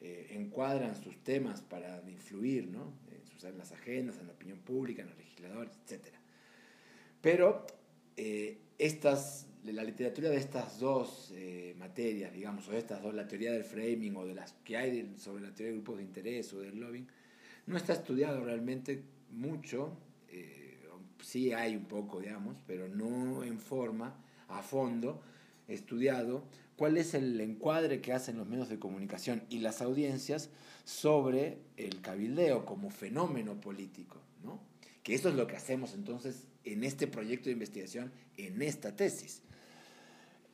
eh, 0.00 0.28
encuadran 0.30 0.96
sus 0.96 1.22
temas 1.22 1.60
para 1.60 2.02
influir 2.08 2.66
¿no? 2.66 2.94
en, 3.42 3.58
las 3.58 3.72
agendas, 3.72 4.18
en 4.18 4.26
la 4.26 4.32
opinión 4.32 4.58
pública, 4.58 5.02
en 5.02 5.08
los 5.08 5.18
legisladores, 5.18 5.72
etc. 5.86 6.06
Pero 7.20 7.66
eh, 8.16 8.58
estas, 8.78 9.47
la 9.64 9.84
literatura 9.84 10.30
de 10.30 10.36
estas 10.36 10.78
dos 10.78 11.32
eh, 11.34 11.74
materias, 11.78 12.32
digamos, 12.32 12.68
o 12.68 12.72
de 12.72 12.78
estas 12.78 13.02
dos, 13.02 13.14
la 13.14 13.26
teoría 13.26 13.52
del 13.52 13.64
framing 13.64 14.16
o 14.16 14.26
de 14.26 14.34
las 14.34 14.52
que 14.64 14.76
hay 14.76 15.14
sobre 15.18 15.42
la 15.42 15.54
teoría 15.54 15.72
de 15.72 15.72
grupos 15.74 15.98
de 15.98 16.02
interés 16.04 16.52
o 16.54 16.60
del 16.60 16.78
lobbying, 16.78 17.06
no 17.66 17.76
está 17.76 17.92
estudiado 17.92 18.44
realmente 18.44 19.02
mucho 19.30 19.98
sí 21.22 21.52
hay 21.52 21.76
un 21.76 21.84
poco, 21.84 22.20
digamos, 22.20 22.56
pero 22.66 22.88
no 22.88 23.44
en 23.44 23.60
forma, 23.60 24.16
a 24.48 24.62
fondo, 24.62 25.20
estudiado, 25.66 26.44
cuál 26.76 26.96
es 26.96 27.14
el 27.14 27.40
encuadre 27.40 28.00
que 28.00 28.12
hacen 28.12 28.38
los 28.38 28.46
medios 28.46 28.68
de 28.68 28.78
comunicación 28.78 29.42
y 29.50 29.58
las 29.58 29.82
audiencias 29.82 30.50
sobre 30.84 31.58
el 31.76 32.00
cabildeo 32.00 32.64
como 32.64 32.90
fenómeno 32.90 33.60
político, 33.60 34.16
¿no? 34.42 34.60
Que 35.02 35.14
eso 35.14 35.28
es 35.28 35.34
lo 35.34 35.46
que 35.46 35.56
hacemos 35.56 35.94
entonces 35.94 36.46
en 36.64 36.84
este 36.84 37.06
proyecto 37.06 37.46
de 37.46 37.52
investigación, 37.52 38.12
en 38.36 38.62
esta 38.62 38.96
tesis. 38.96 39.42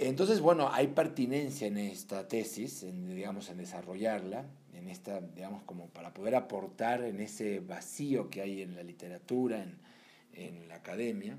Entonces, 0.08 0.40
bueno, 0.40 0.70
hay 0.70 0.88
pertinencia 0.88 1.66
en 1.66 1.78
esta 1.78 2.28
tesis, 2.28 2.82
en, 2.82 3.14
digamos, 3.14 3.48
en 3.48 3.56
desarrollarla, 3.56 4.44
en 4.74 4.88
esta, 4.88 5.20
digamos, 5.20 5.62
como 5.62 5.88
para 5.88 6.12
poder 6.12 6.34
aportar 6.34 7.02
en 7.04 7.20
ese 7.20 7.60
vacío 7.60 8.28
que 8.28 8.42
hay 8.42 8.60
en 8.62 8.74
la 8.74 8.82
literatura, 8.82 9.62
en, 9.62 9.78
en 10.34 10.68
la 10.68 10.76
academia, 10.76 11.38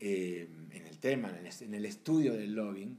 eh, 0.00 0.48
en 0.70 0.86
el 0.86 0.98
tema, 0.98 1.34
en 1.38 1.74
el, 1.74 1.86
estudio 1.86 2.34
del 2.34 2.54
lobbying, 2.54 2.98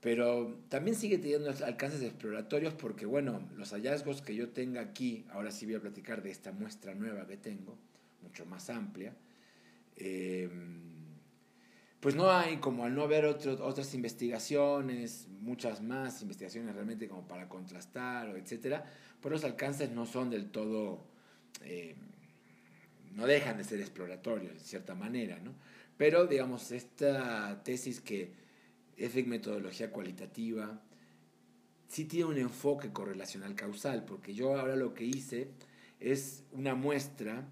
pero 0.00 0.58
también 0.68 0.96
sigue 0.96 1.18
teniendo 1.18 1.50
alcances 1.64 2.02
exploratorios 2.02 2.74
porque, 2.74 3.06
bueno, 3.06 3.48
los 3.56 3.70
hallazgos 3.70 4.20
que 4.20 4.34
yo 4.34 4.48
tenga 4.48 4.80
aquí, 4.80 5.26
ahora 5.30 5.52
sí 5.52 5.66
voy 5.66 5.76
a 5.76 5.80
platicar 5.80 6.22
de 6.22 6.30
esta 6.30 6.50
muestra 6.50 6.94
nueva 6.94 7.26
que 7.26 7.36
tengo, 7.36 7.78
mucho 8.22 8.46
más 8.46 8.68
amplia, 8.68 9.14
eh, 9.96 10.50
pues 12.00 12.14
no 12.14 12.30
hay, 12.30 12.58
como 12.58 12.84
al 12.84 12.94
no 12.94 13.02
haber 13.02 13.24
otras 13.24 13.94
investigaciones, 13.94 15.26
muchas 15.40 15.82
más 15.82 16.22
investigaciones 16.22 16.74
realmente 16.74 17.08
como 17.08 17.26
para 17.26 17.48
contrastar, 17.48 18.36
etcétera, 18.36 18.84
pues 19.20 19.32
los 19.32 19.44
alcances 19.44 19.90
no 19.90 20.06
son 20.06 20.30
del 20.30 20.50
todo... 20.50 21.04
Eh, 21.62 21.96
no 23.14 23.26
dejan 23.26 23.58
de 23.58 23.64
ser 23.64 23.80
exploratorios, 23.80 24.54
de 24.54 24.60
cierta 24.60 24.94
manera, 24.94 25.40
¿no? 25.40 25.52
Pero, 25.96 26.28
digamos, 26.28 26.70
esta 26.70 27.60
tesis 27.64 28.00
que 28.00 28.30
es 28.96 29.14
de 29.14 29.24
metodología 29.24 29.90
cualitativa, 29.90 30.80
sí 31.88 32.04
tiene 32.04 32.26
un 32.26 32.38
enfoque 32.38 32.92
correlacional 32.92 33.56
causal, 33.56 34.04
porque 34.04 34.34
yo 34.34 34.56
ahora 34.56 34.76
lo 34.76 34.94
que 34.94 35.04
hice 35.04 35.48
es 35.98 36.44
una 36.52 36.76
muestra 36.76 37.44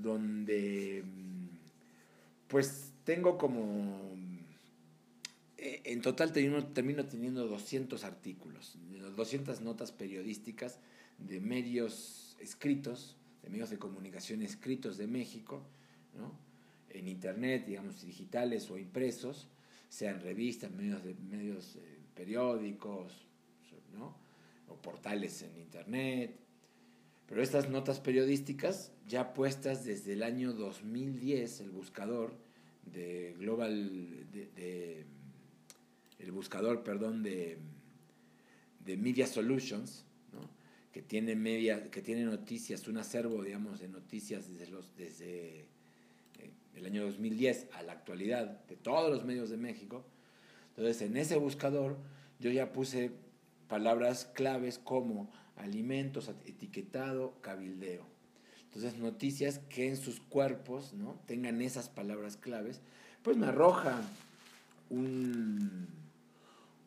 donde, 0.00 1.02
mm, 1.04 1.48
pues, 2.48 2.85
tengo 3.06 3.38
como, 3.38 4.16
eh, 5.56 5.80
en 5.84 6.00
total 6.02 6.32
termino, 6.32 7.06
teniendo 7.06 7.46
200 7.46 8.02
artículos, 8.02 8.76
200 9.14 9.60
notas 9.60 9.92
periodísticas 9.92 10.80
de 11.18 11.40
medios 11.40 12.36
escritos, 12.40 13.16
de 13.44 13.48
medios 13.48 13.70
de 13.70 13.78
comunicación 13.78 14.42
escritos 14.42 14.98
de 14.98 15.06
México, 15.06 15.62
en 16.90 17.08
internet, 17.08 17.64
digamos, 17.66 18.04
digitales 18.04 18.68
o 18.70 18.78
impresos, 18.78 19.48
sean 19.88 20.20
revistas, 20.20 20.72
medios, 20.72 21.02
medios 21.30 21.76
eh, 21.76 21.98
periódicos, 22.14 23.12
o 24.68 24.74
portales 24.82 25.42
en 25.42 25.56
internet. 25.58 26.34
Pero 27.28 27.40
estas 27.40 27.70
notas 27.70 28.00
periodísticas, 28.00 28.92
ya 29.06 29.32
puestas 29.32 29.84
desde 29.84 30.14
el 30.14 30.22
año 30.22 30.52
2010, 30.52 31.60
el 31.60 31.70
buscador 31.70 32.45
de 32.92 33.34
Global, 33.38 34.30
de, 34.32 35.04
el 36.18 36.32
buscador, 36.32 36.82
perdón, 36.82 37.22
de, 37.22 37.58
de 38.84 38.96
Media 38.96 39.26
Solutions, 39.26 40.04
que 40.96 41.02
tiene 41.02 41.36
media, 41.36 41.90
que 41.90 42.00
tiene 42.00 42.24
noticias, 42.24 42.88
un 42.88 42.96
acervo, 42.96 43.42
digamos, 43.42 43.80
de 43.80 43.88
noticias 43.88 44.48
desde 44.48 44.66
los, 44.68 44.96
desde 44.96 45.60
eh, 45.60 46.50
el 46.74 46.86
año 46.86 47.04
2010 47.04 47.68
a 47.74 47.82
la 47.82 47.92
actualidad 47.92 48.64
de 48.66 48.76
todos 48.76 49.10
los 49.10 49.22
medios 49.22 49.50
de 49.50 49.58
México. 49.58 50.06
Entonces, 50.70 51.02
en 51.02 51.18
ese 51.18 51.36
buscador 51.36 51.98
yo 52.38 52.50
ya 52.50 52.72
puse 52.72 53.10
palabras 53.68 54.24
claves 54.24 54.78
como 54.78 55.30
alimentos, 55.56 56.30
etiquetado, 56.46 57.34
cabildeo. 57.42 58.06
Entonces, 58.76 59.00
noticias 59.00 59.58
que 59.70 59.88
en 59.88 59.96
sus 59.96 60.20
cuerpos 60.20 60.92
¿no? 60.92 61.18
tengan 61.26 61.62
esas 61.62 61.88
palabras 61.88 62.36
claves, 62.36 62.82
pues 63.22 63.38
me 63.38 63.46
arroja 63.46 64.02
un, 64.90 65.88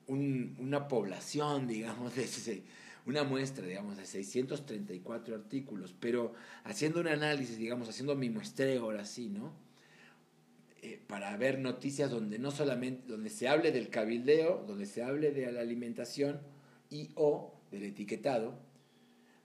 una 0.08 0.88
población, 0.88 1.66
digamos, 1.68 2.14
de 2.16 2.62
una 3.08 3.24
muestra, 3.24 3.66
digamos, 3.66 3.98
de 3.98 4.06
634 4.06 5.34
artículos, 5.34 5.96
pero 6.00 6.36
haciendo 6.64 7.00
un 7.00 7.08
análisis, 7.08 7.58
digamos, 7.58 7.90
haciendo 7.90 8.16
mi 8.16 8.30
muestreo 8.30 8.84
ahora 8.84 9.04
sí, 9.04 9.30
¿no? 9.30 9.52
Eh, 10.84 11.02
para 11.08 11.36
ver 11.38 11.58
noticias 11.58 12.12
donde 12.12 12.38
no 12.38 12.52
solamente, 12.52 13.08
donde 13.08 13.32
se 13.32 13.48
hable 13.48 13.72
del 13.72 13.90
cabildeo, 13.90 14.64
donde 14.68 14.86
se 14.86 15.02
hable 15.02 15.32
de 15.32 15.52
la 15.52 15.62
alimentación 15.62 16.40
y 16.92 17.10
o 17.16 17.56
del 17.72 17.82
etiquetado, 17.82 18.60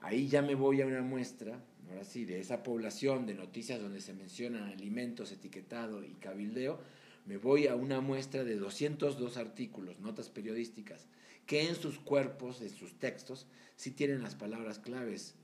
ahí 0.03 0.29
ya 0.29 0.43
me 0.43 0.55
voy 0.55 0.83
a 0.83 0.87
una 0.87 1.01
muestra, 1.01 1.59
ahora 1.89 2.05
sí, 2.05 2.25
de 2.25 2.41
esa 2.41 2.63
población 2.63 3.27
de 3.27 3.35
noticias 3.35 3.81
donde 3.81 4.01
se 4.01 4.15
mencionan 4.15 4.65
alimentos, 4.65 5.33
etiquetado 5.33 6.05
y 6.05 6.15
cabildeo, 6.15 6.81
me 7.27 7.37
voy 7.37 7.67
a 7.67 7.75
una 7.75 8.01
muestra 8.01 8.45
de 8.45 8.57
202 8.57 9.37
artículos, 9.37 10.01
notas 10.01 10.29
periodísticas, 10.29 11.07
que 11.47 11.69
en 11.69 11.75
sus 11.75 11.99
cuerpos, 11.99 12.61
en 12.61 12.71
sus 12.71 12.95
textos, 12.99 13.47
sí 13.77 13.91
tienen 13.91 14.23
las 14.23 14.35
palabras 14.35 14.79
claves 14.79 15.35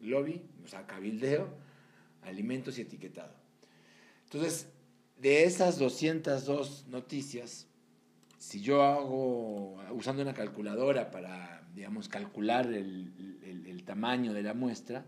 lobby, 0.00 0.42
o 0.64 0.68
sea, 0.68 0.86
cabildeo, 0.86 1.48
alimentos 2.22 2.78
y 2.78 2.82
etiquetado. 2.82 3.32
Entonces, 4.24 4.68
de 5.20 5.44
esas 5.44 5.78
202 5.78 6.86
noticias, 6.88 7.66
si 8.38 8.60
yo 8.60 8.82
hago, 8.82 9.76
usando 9.90 10.22
una 10.22 10.34
calculadora 10.34 11.10
para, 11.10 11.66
digamos, 11.74 12.08
calcular 12.08 12.72
el, 12.72 13.12
tamaño 13.84 14.34
de 14.34 14.42
la 14.42 14.52
muestra, 14.52 15.06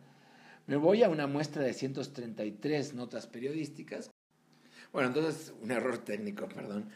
me 0.71 0.77
voy 0.77 1.03
a 1.03 1.09
una 1.09 1.27
muestra 1.27 1.65
de 1.65 1.75
133 1.75 2.95
notas 2.95 3.27
periodísticas. 3.27 4.09
Bueno, 4.93 5.09
entonces, 5.09 5.53
un 5.61 5.73
error 5.73 5.99
técnico, 5.99 6.47
perdón. 6.49 6.91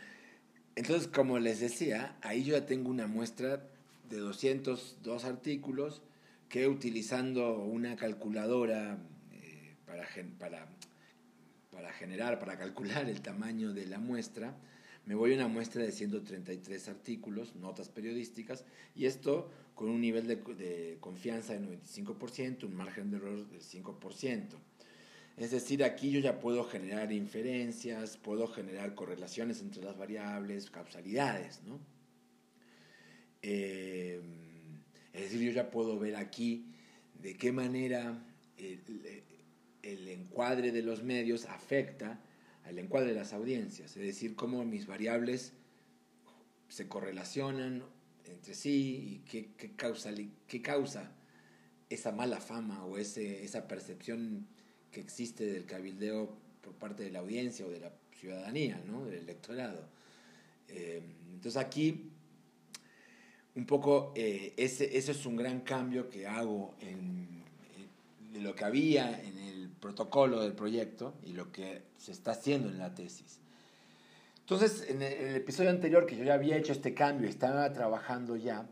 Entonces, 0.76 1.08
como 1.08 1.40
les 1.40 1.58
decía, 1.58 2.16
ahí 2.22 2.44
yo 2.44 2.56
ya 2.56 2.66
tengo 2.66 2.88
una 2.88 3.08
muestra 3.08 3.68
de 4.08 4.18
202 4.18 5.24
artículos 5.24 6.02
que 6.48 6.68
utilizando 6.68 7.58
una 7.64 7.96
calculadora 7.96 8.96
eh, 9.32 9.74
para, 9.86 10.06
para, 10.38 10.68
para 11.72 11.92
generar, 11.94 12.38
para 12.38 12.56
calcular 12.56 13.10
el 13.10 13.22
tamaño 13.22 13.72
de 13.72 13.86
la 13.86 13.98
muestra, 13.98 14.54
me 15.04 15.16
voy 15.16 15.32
a 15.32 15.34
una 15.34 15.48
muestra 15.48 15.82
de 15.82 15.90
133 15.90 16.88
artículos, 16.88 17.56
notas 17.56 17.88
periodísticas, 17.88 18.64
y 18.94 19.06
esto 19.06 19.50
con 19.74 19.88
un 19.88 20.00
nivel 20.00 20.26
de, 20.26 20.98
confianza 21.00 21.52
del 21.52 21.68
95%, 21.68 22.64
un 22.64 22.76
margen 22.76 23.10
de 23.10 23.16
error 23.16 23.48
del 23.48 23.60
5%. 23.60 24.44
Es 25.36 25.50
decir, 25.50 25.82
aquí 25.82 26.10
yo 26.10 26.20
ya 26.20 26.38
puedo 26.38 26.64
generar 26.64 27.12
inferencias, 27.12 28.16
puedo 28.16 28.46
generar 28.46 28.94
correlaciones 28.94 29.60
entre 29.60 29.82
las 29.82 29.98
variables, 29.98 30.70
causalidades, 30.70 31.62
¿no? 31.64 31.80
Eh, 33.42 34.22
es 35.12 35.22
decir, 35.22 35.40
yo 35.40 35.50
ya 35.50 35.70
puedo 35.70 35.98
ver 35.98 36.16
aquí 36.16 36.66
de 37.20 37.36
qué 37.36 37.52
manera 37.52 38.24
el 38.56 40.08
encuadre 40.08 40.72
de 40.72 40.82
los 40.82 41.02
medios 41.02 41.44
afecta 41.46 42.20
al 42.64 42.78
encuadre 42.78 43.08
de 43.08 43.16
las 43.16 43.32
audiencias, 43.32 43.96
es 43.96 44.02
decir, 44.02 44.36
cómo 44.36 44.64
mis 44.64 44.86
variables 44.86 45.52
se 46.68 46.88
correlacionan 46.88 47.84
entre 48.26 48.54
sí 48.54 49.22
y 49.26 49.46
qué, 49.56 49.72
causa, 49.76 50.10
qué 50.46 50.62
causa 50.62 51.10
esa 51.90 52.12
mala 52.12 52.40
fama 52.40 52.84
o 52.84 52.98
ese, 52.98 53.44
esa 53.44 53.68
percepción 53.68 54.46
que 54.90 55.00
existe 55.00 55.44
del 55.44 55.66
cabildeo 55.66 56.36
por 56.62 56.74
parte 56.74 57.02
de 57.02 57.10
la 57.10 57.18
audiencia 57.20 57.66
o 57.66 57.70
de 57.70 57.80
la 57.80 57.92
ciudadanía, 58.12 58.82
¿no? 58.86 59.04
del 59.04 59.20
electorado. 59.20 59.86
Eh, 60.68 61.02
entonces 61.32 61.60
aquí, 61.60 62.10
un 63.54 63.66
poco, 63.66 64.12
eh, 64.16 64.54
ese, 64.56 64.96
es 64.96 65.26
un 65.26 65.36
gran 65.36 65.60
cambio 65.60 66.08
que 66.08 66.26
hago 66.26 66.74
en, 66.80 67.42
de 68.32 68.40
lo 68.40 68.54
que 68.54 68.64
había 68.64 69.20
en 69.22 69.38
el 69.38 69.68
protocolo 69.68 70.40
del 70.40 70.54
proyecto 70.54 71.14
y 71.24 71.32
lo 71.32 71.52
que 71.52 71.82
se 71.98 72.12
está 72.12 72.32
haciendo 72.32 72.68
en 72.68 72.78
la 72.78 72.94
tesis. 72.94 73.40
Entonces, 74.44 74.84
en 74.90 75.00
el, 75.00 75.36
episodio 75.36 75.70
anterior 75.70 76.04
que 76.04 76.18
yo 76.18 76.24
ya 76.24 76.34
había 76.34 76.58
hecho 76.58 76.72
este 76.72 76.92
cambio 76.92 77.30
estaba 77.30 77.72
trabajando 77.72 78.36
ya, 78.36 78.68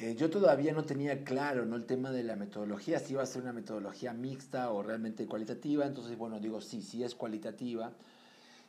eh, 0.00 0.16
yo 0.16 0.30
todavía 0.30 0.72
no 0.72 0.84
tenía 0.84 1.22
claro 1.22 1.64
¿no? 1.64 1.76
el 1.76 1.86
tema 1.86 2.10
de 2.10 2.24
la 2.24 2.34
metodología, 2.34 2.98
si 2.98 3.12
iba 3.12 3.22
a 3.22 3.26
ser 3.26 3.42
una 3.42 3.52
metodología 3.52 4.12
mixta 4.12 4.72
o 4.72 4.82
realmente 4.82 5.26
cualitativa. 5.26 5.86
Entonces, 5.86 6.18
bueno, 6.18 6.40
digo, 6.40 6.60
sí, 6.60 6.82
sí 6.82 7.04
es 7.04 7.14
cualitativa. 7.14 7.92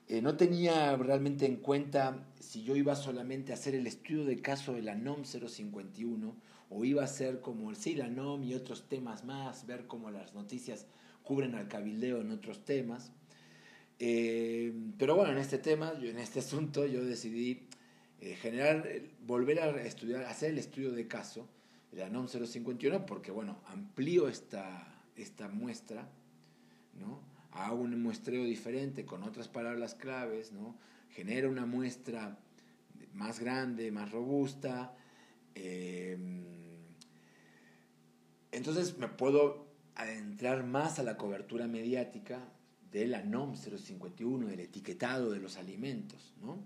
Eh, 0.08 0.22
no 0.22 0.38
tenía 0.38 0.96
realmente 0.96 1.48
en 1.48 1.56
cuenta 1.56 2.24
si 2.40 2.62
yo 2.62 2.76
iba 2.76 2.96
solamente 2.96 3.52
a 3.52 3.56
hacer 3.56 3.74
el 3.74 3.88
estudio 3.88 4.24
de 4.26 4.44
caso 4.44 4.74
de 4.74 4.84
la 4.84 4.94
NOM 4.94 5.24
051 5.24 6.36
o 6.70 6.86
iba 6.86 7.04
a 7.04 7.08
ser 7.08 7.42
como 7.42 7.72
el 7.72 7.78
sí, 7.78 7.96
la 7.96 8.10
NOM 8.10 8.44
y 8.44 8.54
otros 8.54 8.88
temas 8.88 9.26
más, 9.26 9.66
ver 9.66 9.88
cómo 9.88 10.12
las 10.12 10.36
noticias 10.36 10.86
cubren 11.24 11.56
al 11.56 11.68
cabildeo 11.68 12.22
en 12.22 12.30
otros 12.30 12.64
temas. 12.64 13.12
Eh, 14.04 14.74
pero 14.98 15.16
bueno, 15.16 15.32
en 15.32 15.38
este 15.38 15.60
tema, 15.60 15.94
en 16.02 16.18
este 16.18 16.40
asunto, 16.46 16.88
yo 16.88 17.06
decidí 17.06 17.68
eh, 18.20 18.36
generar, 18.36 18.84
volver 19.28 19.60
a 19.60 19.70
estudiar, 19.84 20.24
hacer 20.24 20.50
el 20.50 20.58
estudio 20.58 20.92
de 20.92 21.08
caso 21.08 21.48
de 21.92 22.00
la 22.00 22.10
NOM 22.10 22.28
051, 22.28 23.06
porque 23.06 23.30
bueno, 23.32 23.60
amplío 23.68 24.28
esta, 24.28 25.04
esta 25.16 25.50
muestra, 25.50 26.10
¿no? 27.00 27.22
Hago 27.52 27.82
un 27.82 28.02
muestreo 28.02 28.44
diferente 28.44 29.06
con 29.06 29.22
otras 29.22 29.48
palabras 29.48 29.94
claves, 29.94 30.52
¿no? 30.52 30.76
Genero 31.12 31.52
una 31.52 31.68
muestra 31.68 32.40
más 33.14 33.40
grande, 33.40 33.92
más 33.92 34.12
robusta. 34.12 34.96
Eh, 35.54 36.18
entonces 38.52 38.98
me 38.98 39.10
puedo 39.10 39.68
adentrar 39.94 40.64
más 40.64 40.98
a 40.98 41.04
la 41.04 41.18
cobertura 41.18 41.68
mediática 41.68 42.42
de 42.92 43.08
la 43.08 43.24
NOM 43.24 43.56
051, 43.56 44.48
del 44.48 44.60
etiquetado 44.60 45.32
de 45.32 45.40
los 45.40 45.58
alimentos, 45.58 46.34
¿no? 46.42 46.60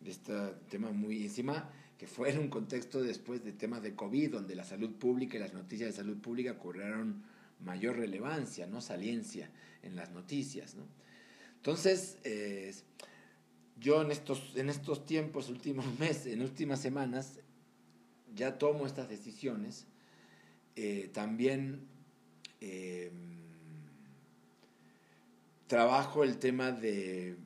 De 0.00 0.10
este 0.10 0.32
tema 0.70 0.90
muy 0.90 1.24
encima, 1.24 1.70
que 1.98 2.06
fue 2.06 2.30
en 2.30 2.38
un 2.38 2.48
contexto 2.48 3.02
después 3.02 3.44
de 3.44 3.52
temas 3.52 3.82
de 3.82 3.94
COVID, 3.94 4.30
donde 4.30 4.54
la 4.54 4.64
salud 4.64 4.94
pública 4.96 5.36
y 5.36 5.40
las 5.40 5.54
noticias 5.54 5.90
de 5.90 5.96
salud 5.96 6.18
pública 6.18 6.58
cobraron 6.58 7.22
mayor 7.64 7.96
relevancia, 7.96 8.66
¿no? 8.66 8.80
Saliencia 8.80 9.50
en 9.82 9.96
las 9.96 10.10
noticias, 10.12 10.74
¿no? 10.74 10.84
Entonces, 11.56 12.18
yo 13.78 14.02
en 14.02 14.10
estos, 14.10 14.52
en 14.56 14.70
estos 14.70 15.04
tiempos, 15.04 15.48
últimos 15.48 15.86
meses, 15.98 16.32
en 16.32 16.42
últimas 16.42 16.80
semanas, 16.80 17.40
ya 18.34 18.58
tomo 18.58 18.86
estas 18.86 19.08
decisiones. 19.08 19.86
Eh, 20.76 21.10
también 21.12 21.86
eh, 22.60 23.10
trabajo 25.66 26.24
el 26.24 26.38
tema 26.38 26.72
de, 26.72 27.36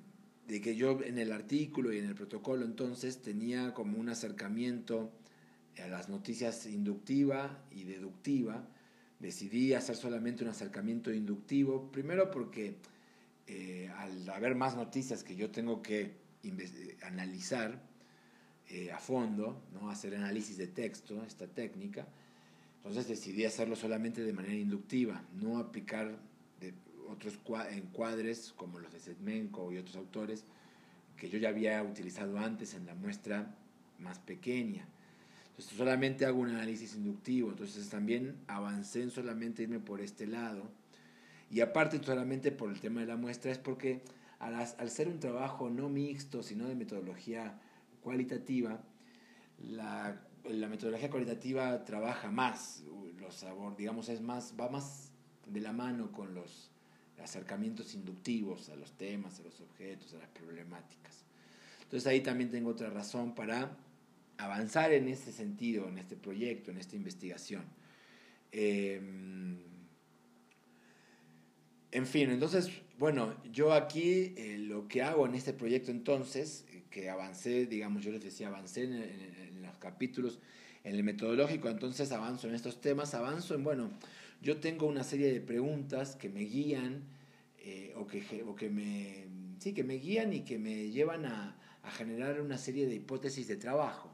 que 0.46 0.76
yo 0.76 1.00
en 1.02 1.18
el 1.18 1.33
artículo 1.33 1.92
y 1.92 1.98
en 1.98 2.06
el 2.06 2.14
protocolo 2.14 2.64
entonces 2.64 3.22
tenía 3.22 3.72
como 3.72 3.98
un 3.98 4.09
acercamiento 4.09 5.12
a 5.83 5.87
las 5.88 6.09
noticias 6.09 6.66
inductiva 6.66 7.64
y 7.70 7.85
deductiva. 7.85 8.66
Decidí 9.18 9.74
hacer 9.74 9.96
solamente 9.96 10.44
un 10.44 10.50
acercamiento 10.50 11.12
inductivo, 11.12 11.90
primero 11.92 12.30
porque 12.30 12.76
eh, 13.46 13.90
al 13.96 14.28
haber 14.30 14.54
más 14.54 14.76
noticias 14.76 15.22
que 15.22 15.37
yo 15.37 15.50
tengo 15.50 15.83
que 15.83 16.18
analizar 17.02 17.83
eh, 18.68 18.90
a 18.92 18.98
fondo, 18.98 19.62
¿no? 19.72 19.90
hacer 19.90 20.14
análisis 20.14 20.56
de 20.56 20.68
texto, 20.68 21.22
esta 21.24 21.46
técnica, 21.46 22.06
entonces 22.76 23.09
decidí 23.09 23.44
hacerlo 23.44 23.76
solamente 23.76 24.22
de 24.22 24.33
manera 24.33 24.54
inductiva, 24.54 25.22
no 25.35 25.59
aplicar 25.59 26.18
otros 27.11 27.38
encuadres 27.73 28.53
como 28.57 28.79
los 28.79 28.92
de 28.92 29.01
Sedmenko 29.01 29.73
y 29.73 29.79
otros 29.79 29.96
autores 29.96 30.44
que 31.16 31.29
yo 31.29 31.38
ya 31.38 31.51
había 31.51 31.83
utilizado 31.83 32.38
antes 32.38 32.75
en 32.75 32.87
la 32.87 32.94
muestra 32.94 33.55
más 33.99 34.18
pequeña. 34.18 34.87
Entonces 35.51 35.77
solamente 35.77 36.25
hago 36.25 36.40
un 36.40 36.49
análisis 36.49 36.94
inductivo, 36.94 37.51
entonces 37.51 37.88
también 37.90 38.37
avancé 38.46 39.03
en 39.03 39.11
solamente 39.11 39.62
irme 39.62 39.79
por 39.79 40.01
este 40.01 40.27
lado. 40.27 40.62
Y 41.51 41.61
aparte 41.61 42.03
solamente 42.03 42.53
por 42.53 42.70
el 42.70 42.81
tema 42.81 43.01
de 43.01 43.07
la 43.07 43.16
muestra 43.16 43.51
es 43.51 43.59
porque 43.59 44.01
al, 44.38 44.55
al 44.55 44.90
ser 44.90 45.09
un 45.09 45.20
trabajo 45.20 45.68
no 45.68 45.88
mixto, 45.88 46.42
sino 46.42 46.66
de 46.66 46.75
metodología 46.75 47.61
cualitativa, 48.03 48.81
la, 49.59 50.18
la 50.49 50.68
metodología 50.68 51.11
cualitativa 51.11 51.85
trabaja 51.85 52.31
más, 52.31 52.83
los 53.20 53.35
sabor, 53.35 53.77
digamos, 53.77 54.09
es 54.09 54.23
más, 54.23 54.55
va 54.59 54.70
más 54.70 55.12
de 55.46 55.61
la 55.61 55.73
mano 55.73 56.11
con 56.12 56.35
los 56.35 56.70
acercamientos 57.23 57.94
inductivos 57.94 58.68
a 58.68 58.77
los 58.77 58.92
temas, 58.92 59.40
a 59.40 59.42
los 59.42 59.61
objetos, 59.61 60.14
a 60.14 60.18
las 60.18 60.29
problemáticas. 60.29 61.25
Entonces 61.83 62.07
ahí 62.07 62.20
también 62.20 62.51
tengo 62.51 62.70
otra 62.70 62.90
razón 62.90 63.35
para 63.35 63.77
avanzar 64.38 64.92
en 64.92 65.09
ese 65.09 65.33
sentido, 65.33 65.88
en 65.88 65.99
este 65.99 66.16
proyecto, 66.16 66.70
en 66.70 66.79
esta 66.79 66.96
investigación. 66.96 67.64
Em, 68.53 69.59
en 71.92 72.07
fin, 72.07 72.31
entonces, 72.31 72.70
bueno, 72.99 73.35
yo 73.53 73.73
aquí 73.73 74.35
eh, 74.37 74.57
lo 74.59 74.88
que 74.88 75.03
hago 75.03 75.27
en 75.27 75.35
este 75.35 75.53
proyecto 75.53 75.90
entonces, 75.90 76.64
que 76.90 77.11
avancé, 77.11 77.66
digamos, 77.66 78.03
yo 78.03 78.12
les 78.12 78.23
decía, 78.23 78.49
avancé 78.49 78.85
en 78.85 79.62
los 79.62 79.77
capítulos, 79.79 80.38
en 80.85 80.94
el 80.94 81.03
metodológico, 81.03 81.68
entonces 81.68 82.11
avanzo 82.12 82.49
en 82.49 82.55
estos 82.55 82.81
temas, 82.81 83.14
avanzo 83.14 83.55
en, 83.55 83.64
bueno, 83.64 83.90
yo 84.40 84.59
tengo 84.59 84.87
una 84.87 85.05
serie 85.05 85.33
de 85.33 85.40
preguntas 85.40 86.16
que 86.16 86.29
me 86.29 86.40
guían 86.40 87.05
eh, 87.59 87.92
o, 87.96 88.07
que, 88.07 88.42
o 88.46 88.55
que, 88.55 88.70
me, 88.70 89.26
sí, 89.59 89.72
que 89.74 89.85
me 89.85 89.94
guían 89.94 90.33
y 90.33 90.40
que 90.40 90.59
me 90.59 90.90
llevan 90.90 91.26
a, 91.26 91.57
a 91.83 91.90
generar 91.90 92.40
una 92.40 92.59
serie 92.59 92.87
de 92.87 92.94
hipótesis 92.94 93.48
de 93.48 93.57
trabajo 93.57 94.11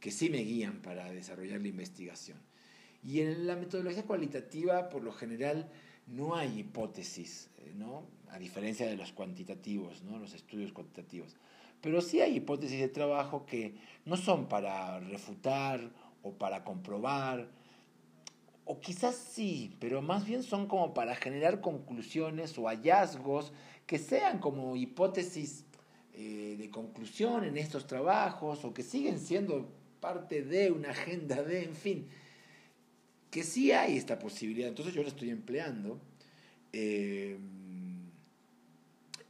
que 0.00 0.10
sí 0.10 0.28
me 0.28 0.38
guían 0.38 0.82
para 0.82 1.10
desarrollar 1.10 1.60
la 1.60 1.68
investigación. 1.68 2.38
Y 3.02 3.20
en 3.20 3.46
la 3.46 3.56
metodología 3.56 4.04
cualitativa, 4.04 4.88
por 4.88 5.02
lo 5.02 5.12
general, 5.12 5.70
no 6.06 6.36
hay 6.36 6.58
hipótesis, 6.60 7.50
eh, 7.58 7.72
¿no? 7.74 8.06
a 8.28 8.38
diferencia 8.38 8.86
de 8.86 8.96
los 8.96 9.12
cuantitativos, 9.12 10.02
¿no? 10.02 10.18
los 10.18 10.34
estudios 10.34 10.72
cuantitativos. 10.72 11.36
Pero 11.80 12.00
sí 12.00 12.20
hay 12.20 12.36
hipótesis 12.36 12.80
de 12.80 12.88
trabajo 12.88 13.46
que 13.46 13.76
no 14.04 14.16
son 14.16 14.48
para 14.48 15.00
refutar 15.00 15.90
o 16.22 16.32
para 16.32 16.64
comprobar, 16.64 17.50
o 18.64 18.80
quizás 18.80 19.14
sí, 19.16 19.76
pero 19.78 20.00
más 20.00 20.24
bien 20.24 20.42
son 20.42 20.66
como 20.66 20.94
para 20.94 21.14
generar 21.14 21.60
conclusiones 21.60 22.56
o 22.58 22.66
hallazgos 22.66 23.52
que 23.86 23.98
sean 23.98 24.38
como 24.38 24.76
hipótesis 24.76 25.64
eh, 26.14 26.56
de 26.58 26.70
conclusión 26.70 27.44
en 27.44 27.58
estos 27.58 27.86
trabajos 27.86 28.64
o 28.64 28.72
que 28.72 28.82
siguen 28.82 29.18
siendo 29.18 29.68
parte 30.00 30.42
de 30.42 30.70
una 30.70 30.90
agenda 30.90 31.42
de, 31.42 31.64
en 31.64 31.74
fin, 31.74 32.08
que 33.30 33.42
sí 33.42 33.72
hay 33.72 33.96
esta 33.96 34.18
posibilidad. 34.18 34.68
Entonces 34.68 34.94
yo 34.94 35.02
la 35.02 35.08
estoy 35.08 35.30
empleando. 35.30 36.00
Eh, 36.72 37.36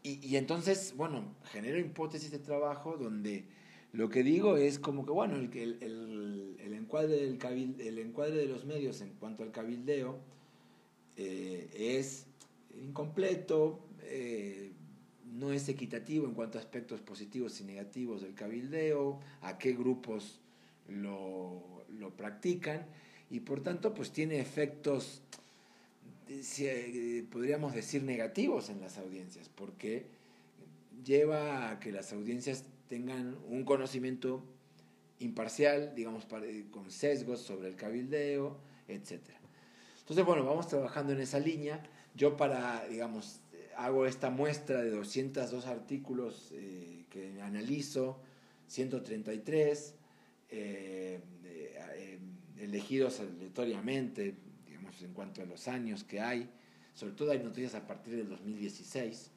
y, 0.03 0.29
y, 0.29 0.37
entonces, 0.37 0.95
bueno, 0.97 1.35
genero 1.47 1.79
hipótesis 1.79 2.31
de 2.31 2.39
trabajo 2.39 2.97
donde 2.97 3.47
lo 3.95 4.09
que 4.09 4.25
digo 4.25 4.57
es 4.57 4.81
como 4.81 5.07
que, 5.07 5.13
bueno, 5.13 5.37
el, 5.37 5.51
el, 5.55 6.57
el 6.59 6.73
encuadre, 6.75 7.15
del 7.15 7.39
el 7.81 7.99
encuadre 8.01 8.35
de 8.35 8.47
los 8.47 8.65
medios 8.65 9.01
en 9.01 9.11
cuanto 9.11 9.45
al 9.45 9.53
cabildeo 9.53 10.19
eh, 11.17 11.69
es 11.73 12.27
incompleto, 12.83 13.79
eh, 14.03 14.73
no 15.33 15.53
es 15.53 15.69
equitativo 15.69 16.27
en 16.27 16.35
cuanto 16.35 16.59
a 16.59 16.61
aspectos 16.61 17.03
positivos 17.03 17.61
y 17.61 17.65
negativos 17.65 18.23
del 18.23 18.35
cabildeo, 18.35 19.21
a 19.43 19.59
qué 19.59 19.75
grupos 19.75 20.41
lo, 20.89 21.85
lo 21.97 22.11
practican 22.17 22.87
y 23.31 23.41
por 23.41 23.63
tanto 23.63 23.95
pues 23.95 24.11
tiene 24.11 24.41
efectos, 24.41 25.23
eh, 26.29 27.25
podríamos 27.31 27.75
decir, 27.75 28.03
negativos 28.03 28.71
en 28.71 28.81
las 28.81 28.99
audiencias, 28.99 29.49
porque 29.49 30.07
lleva 31.05 31.71
a 31.71 31.79
que 31.79 31.93
las 31.93 32.13
audiencias 32.13 32.65
tengan 32.89 33.37
un 33.49 33.65
conocimiento 33.65 34.45
imparcial, 35.19 35.95
digamos, 35.95 36.27
eh, 36.43 36.67
con 36.71 36.91
sesgos 36.91 37.41
sobre 37.41 37.69
el 37.69 37.77
cabildeo, 37.77 38.59
etc. 38.89 39.21
Entonces, 40.01 40.25
bueno, 40.25 40.45
vamos 40.45 40.69
trabajando 40.69 41.13
en 41.13 41.21
esa 41.21 41.39
línea. 41.39 41.83
Yo 42.15 42.37
para, 42.37 42.87
digamos, 42.89 43.41
hago 43.77 44.07
esta 44.07 44.31
muestra 44.31 44.83
de 44.83 44.91
202 44.91 45.67
artículos 45.67 46.51
eh, 46.53 47.05
que 47.11 47.41
analizo, 47.43 48.21
133, 48.69 49.95
eh, 50.51 51.21
elegidos 52.59 53.21
aleatoriamente, 53.21 54.35
digamos, 54.67 55.01
en 55.03 55.13
cuanto 55.13 55.43
a 55.43 55.45
los 55.45 55.69
años 55.69 56.05
que 56.05 56.21
hay. 56.21 56.49
Sobre 56.95 57.15
todo 57.15 57.33
hay 57.33 57.41
noticias 57.41 57.75
a 57.75 57.87
partir 57.87 58.17
del 58.17 58.29
2016. 58.29 59.31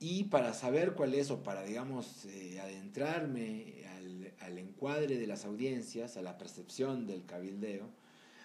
Y 0.00 0.24
para 0.24 0.54
saber 0.54 0.94
cuál 0.94 1.14
es, 1.14 1.30
o 1.30 1.42
para, 1.42 1.62
digamos, 1.64 2.24
eh, 2.26 2.60
adentrarme 2.60 3.84
al, 3.96 4.32
al, 4.40 4.58
encuadre 4.58 5.18
de 5.18 5.26
las 5.26 5.44
audiencias, 5.44 6.16
a 6.16 6.22
la 6.22 6.38
percepción 6.38 7.06
del 7.06 7.24
cabildeo, 7.24 7.88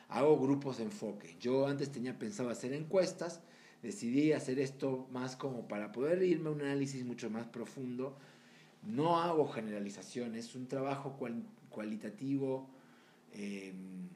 hago 0.10 0.40
grupos 0.40 0.78
de 0.78 0.84
enfoque. 0.84 1.36
Yo 1.40 1.68
antes 1.68 1.92
tenía 1.92 2.18
pensado 2.18 2.50
hacer 2.50 2.74
encuestas, 2.74 3.42
decidí 3.84 4.32
hacer 4.32 4.60
esto 4.60 5.08
más 5.12 5.36
como 5.36 5.68
para 5.68 5.92
poder 5.92 6.24
irme 6.24 6.50
a 6.50 6.54
un 6.54 6.62
análisis 6.62 7.06
mucho 7.06 7.30
más 7.30 7.46
profundo. 7.48 8.18
No 8.84 9.22
hago 9.22 9.48
generalizaciones, 9.48 10.46
es 10.46 10.56
un 10.56 10.68
trabajo 10.68 11.18
cualitativo. 11.70 12.68
Em, 13.34 14.08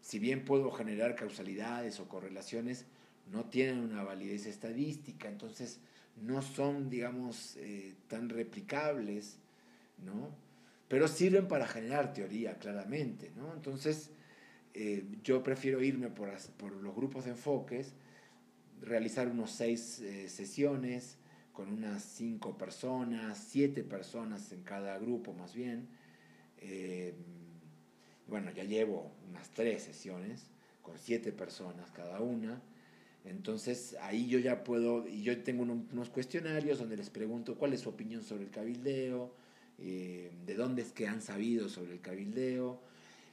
si 0.00 0.18
bien 0.18 0.44
puedo 0.44 0.70
generar 0.70 1.14
causalidades 1.14 2.00
o 2.00 2.08
correlaciones, 2.08 2.86
no 3.30 3.44
tienen 3.44 3.80
una 3.80 4.02
validez 4.02 4.46
estadística, 4.46 5.28
entonces 5.28 5.80
no 6.22 6.42
son, 6.42 6.90
digamos, 6.90 7.56
eh, 7.56 7.94
tan 8.08 8.28
replicables, 8.28 9.38
¿no? 10.04 10.30
Pero 10.88 11.08
sirven 11.08 11.48
para 11.48 11.66
generar 11.66 12.12
teoría, 12.12 12.58
claramente, 12.58 13.30
¿no? 13.36 13.52
Entonces, 13.54 14.10
eh, 14.74 15.04
yo 15.22 15.42
prefiero 15.42 15.82
irme 15.82 16.08
por, 16.08 16.30
por, 16.56 16.72
los 16.72 16.94
grupos 16.94 17.24
de 17.24 17.32
enfoques, 17.32 17.92
realizar 18.80 19.28
unos 19.28 19.50
seis 19.50 20.00
eh, 20.00 20.28
sesiones 20.28 21.18
con 21.52 21.72
unas 21.72 22.02
cinco 22.02 22.56
personas, 22.56 23.38
siete 23.38 23.82
personas 23.82 24.52
en 24.52 24.62
cada 24.62 24.98
grupo 24.98 25.32
más 25.32 25.54
bien. 25.54 25.88
bueno, 28.28 28.50
ya 28.52 28.64
llevo 28.64 29.10
unas 29.28 29.48
tres 29.50 29.82
sesiones 29.82 30.46
con 30.82 30.98
siete 30.98 31.32
personas 31.32 31.90
cada 31.90 32.20
una 32.20 32.60
entonces 33.24 33.96
ahí 34.00 34.26
yo 34.28 34.38
ya 34.38 34.64
puedo, 34.64 35.06
y 35.06 35.22
yo 35.22 35.42
tengo 35.42 35.62
unos 35.62 36.08
cuestionarios 36.10 36.78
donde 36.78 36.96
les 36.96 37.10
pregunto 37.10 37.56
cuál 37.56 37.72
es 37.72 37.80
su 37.80 37.88
opinión 37.88 38.22
sobre 38.22 38.44
el 38.44 38.50
cabildeo, 38.50 39.32
eh, 39.78 40.30
de 40.46 40.54
dónde 40.54 40.82
es 40.82 40.92
que 40.92 41.06
han 41.06 41.22
sabido 41.22 41.68
sobre 41.68 41.92
el 41.92 42.00
cabildeo. 42.00 42.80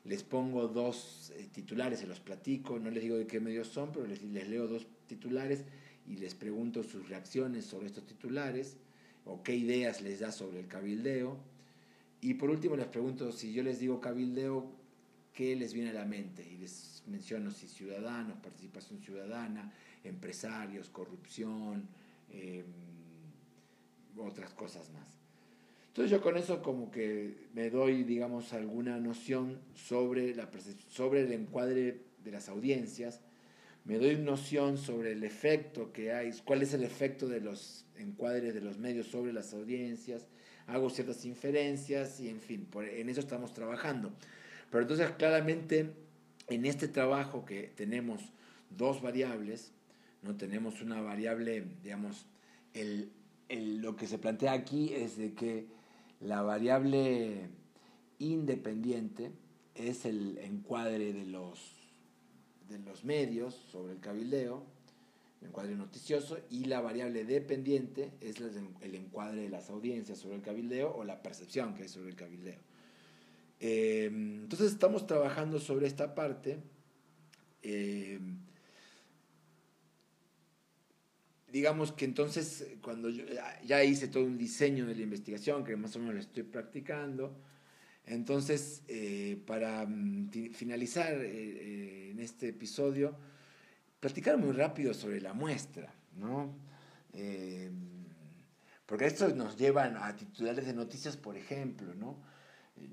Les 0.03 0.23
pongo 0.23 0.67
dos 0.67 1.33
eh, 1.35 1.47
titulares, 1.51 1.99
se 1.99 2.07
los 2.07 2.19
platico, 2.19 2.77
no 2.77 2.91
les 2.91 3.01
digo 3.01 3.17
de 3.17 3.25
qué 3.25 3.39
medios 3.39 3.67
son, 3.67 3.91
pero 3.91 4.05
les, 4.05 4.21
les 4.21 4.47
leo 4.47 4.67
dos 4.67 4.85
titulares 5.07 5.63
y 6.07 6.17
les 6.17 6.35
pregunto 6.35 6.83
sus 6.83 7.09
reacciones 7.09 7.65
sobre 7.65 7.87
estos 7.87 8.05
titulares 8.05 8.77
o 9.25 9.41
qué 9.41 9.55
ideas 9.55 10.01
les 10.01 10.19
da 10.19 10.31
sobre 10.31 10.59
el 10.59 10.67
cabildeo. 10.67 11.37
Y 12.21 12.35
por 12.35 12.49
último 12.49 12.75
les 12.75 12.87
pregunto 12.87 13.31
si 13.31 13.53
yo 13.53 13.63
les 13.63 13.79
digo 13.79 13.99
cabildeo, 13.99 14.71
¿qué 15.35 15.55
les 15.55 15.73
viene 15.73 15.91
a 15.91 15.93
la 15.93 16.05
mente? 16.05 16.43
Y 16.49 16.57
les 16.57 17.03
menciono 17.07 17.51
si 17.51 17.67
ciudadanos, 17.67 18.37
participación 18.37 18.99
ciudadana, 19.01 19.71
empresarios, 20.03 20.89
corrupción, 20.89 21.87
em, 22.31 22.65
otras 24.17 24.53
cosas 24.53 24.89
más. 24.91 25.19
Entonces 25.89 26.09
yo 26.09 26.21
con 26.21 26.37
eso 26.37 26.61
como 26.61 26.89
que 26.89 27.47
me 27.53 27.69
doy, 27.69 28.03
digamos, 28.03 28.53
alguna 28.53 28.97
noción 28.99 29.59
sobre, 29.75 30.33
la, 30.33 30.49
sobre 30.89 31.21
el 31.21 31.31
encuadre 31.33 32.01
de 32.23 32.31
las 32.31 32.49
audiencias, 32.49 33.21
me 33.83 33.97
doy 33.97 34.17
noción 34.17 34.77
sobre 34.77 35.11
el 35.11 35.23
efecto 35.23 35.93
que 35.93 36.11
hay, 36.11 36.31
cuál 36.43 36.63
es 36.63 36.73
el 36.73 36.83
efecto 36.83 37.27
de 37.27 37.39
los 37.39 37.85
encuadres 37.97 38.53
de 38.53 38.61
los 38.61 38.77
medios 38.77 39.07
sobre 39.07 39.31
las 39.31 39.53
audiencias, 39.53 40.27
hago 40.67 40.89
ciertas 40.89 41.23
inferencias 41.25 42.19
y 42.19 42.29
en 42.29 42.39
fin, 42.39 42.67
en 42.73 43.09
eso 43.09 43.19
estamos 43.19 43.53
trabajando. 43.53 44.11
Pero 44.69 44.81
entonces 44.81 45.11
claramente 45.11 45.93
en 46.47 46.65
este 46.65 46.87
trabajo 46.87 47.45
que 47.45 47.71
tenemos 47.75 48.21
dos 48.69 49.01
variables, 49.01 49.71
no 50.21 50.35
tenemos 50.35 50.81
una 50.81 51.01
variable, 51.01 51.65
digamos, 51.83 52.25
el, 52.73 53.11
lo 53.49 53.95
que 53.95 54.07
se 54.07 54.17
plantea 54.17 54.53
aquí 54.53 54.93
es 54.93 55.17
de 55.17 55.33
que 55.33 55.67
la 56.19 56.41
variable 56.41 57.49
independiente 58.19 59.31
es 59.75 60.05
el 60.05 60.37
encuadre 60.39 61.13
de 61.13 61.25
los, 61.25 61.59
de 62.69 62.79
los 62.79 63.05
medios 63.05 63.53
sobre 63.71 63.93
el 63.93 63.99
cabildeo, 63.99 64.63
el 65.41 65.49
encuadre 65.49 65.75
noticioso, 65.75 66.39
y 66.49 66.65
la 66.65 66.81
variable 66.81 67.23
dependiente 67.23 68.11
es 68.21 68.39
el 68.39 68.95
encuadre 68.95 69.41
de 69.41 69.49
las 69.49 69.69
audiencias 69.69 70.17
sobre 70.17 70.37
el 70.37 70.41
cabildeo 70.41 70.95
o 70.95 71.03
la 71.03 71.21
percepción 71.21 71.75
que 71.75 71.83
hay 71.83 71.89
sobre 71.89 72.09
el 72.09 72.15
cabildeo. 72.15 72.59
Eh, 73.59 74.05
entonces 74.05 74.71
estamos 74.71 75.07
trabajando 75.07 75.59
sobre 75.59 75.87
esta 75.87 76.13
parte. 76.13 76.59
Eh, 77.63 78.19
digamos 81.47 81.91
que 81.93 82.05
entonces 82.05 82.67
cuando 82.81 83.09
yo 83.09 83.23
ya 83.65 83.83
hice 83.83 84.07
todo 84.07 84.25
un 84.25 84.37
diseño 84.37 84.85
de 84.85 84.95
la 84.95 85.01
investigación 85.01 85.63
que 85.63 85.75
más 85.77 85.95
o 85.95 85.99
menos 85.99 86.15
lo 86.15 86.19
estoy 86.19 86.43
practicando, 86.43 87.35
entonces 88.05 88.83
eh, 88.87 89.41
para 89.47 89.85
mm, 89.85 90.29
finalizar 90.53 91.13
en 91.13 92.19
este 92.19 92.49
episodio, 92.49 93.17
platicar 93.99 94.37
muy 94.37 94.51
rápido 94.51 94.93
sobre 94.93 95.21
la 95.21 95.33
muestra, 95.33 95.93
¿no? 96.17 96.63
porque 98.85 99.05
esto 99.05 99.29
nos 99.33 99.55
lleva 99.55 99.85
a 99.85 100.15
titulares 100.17 100.65
de 100.65 100.73
noticias, 100.73 101.15
por 101.15 101.37
ejemplo, 101.37 101.95
¿no? 101.95 102.17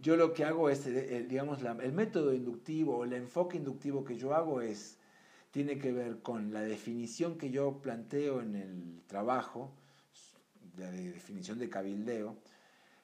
Yo 0.01 0.17
lo 0.17 0.33
que 0.33 0.45
hago 0.45 0.71
es, 0.71 0.87
eh, 0.87 1.17
eh, 1.17 1.27
digamos, 1.29 1.61
el 1.63 1.93
método 1.93 2.35
inductivo 2.35 2.99
o 2.99 3.05
el 3.05 3.13
enfoque 3.13 3.57
inductivo 3.57 4.05
que 4.05 4.17
yo 4.17 4.35
hago 4.35 4.61
es, 4.61 4.99
tiene 5.51 5.79
que 5.79 5.93
ver 5.93 6.21
con 6.21 6.53
la 6.53 6.63
definición 6.63 7.37
que 7.37 7.51
yo 7.51 7.81
planteo 7.83 8.41
en 8.41 8.57
el 8.57 9.01
trabajo, 9.07 9.71
la 10.77 10.91
definición 10.91 11.59
de 11.59 11.69
cabildeo, 11.69 12.37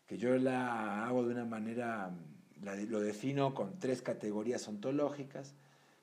que 0.07 0.17
yo 0.17 0.37
la 0.39 1.07
hago 1.07 1.25
de 1.27 1.35
una 1.35 1.45
manera, 1.45 2.11
lo 2.63 3.01
defino 3.01 3.55
con 3.55 3.79
tres 3.79 4.01
categorías 4.01 4.67
ontológicas 4.67 5.55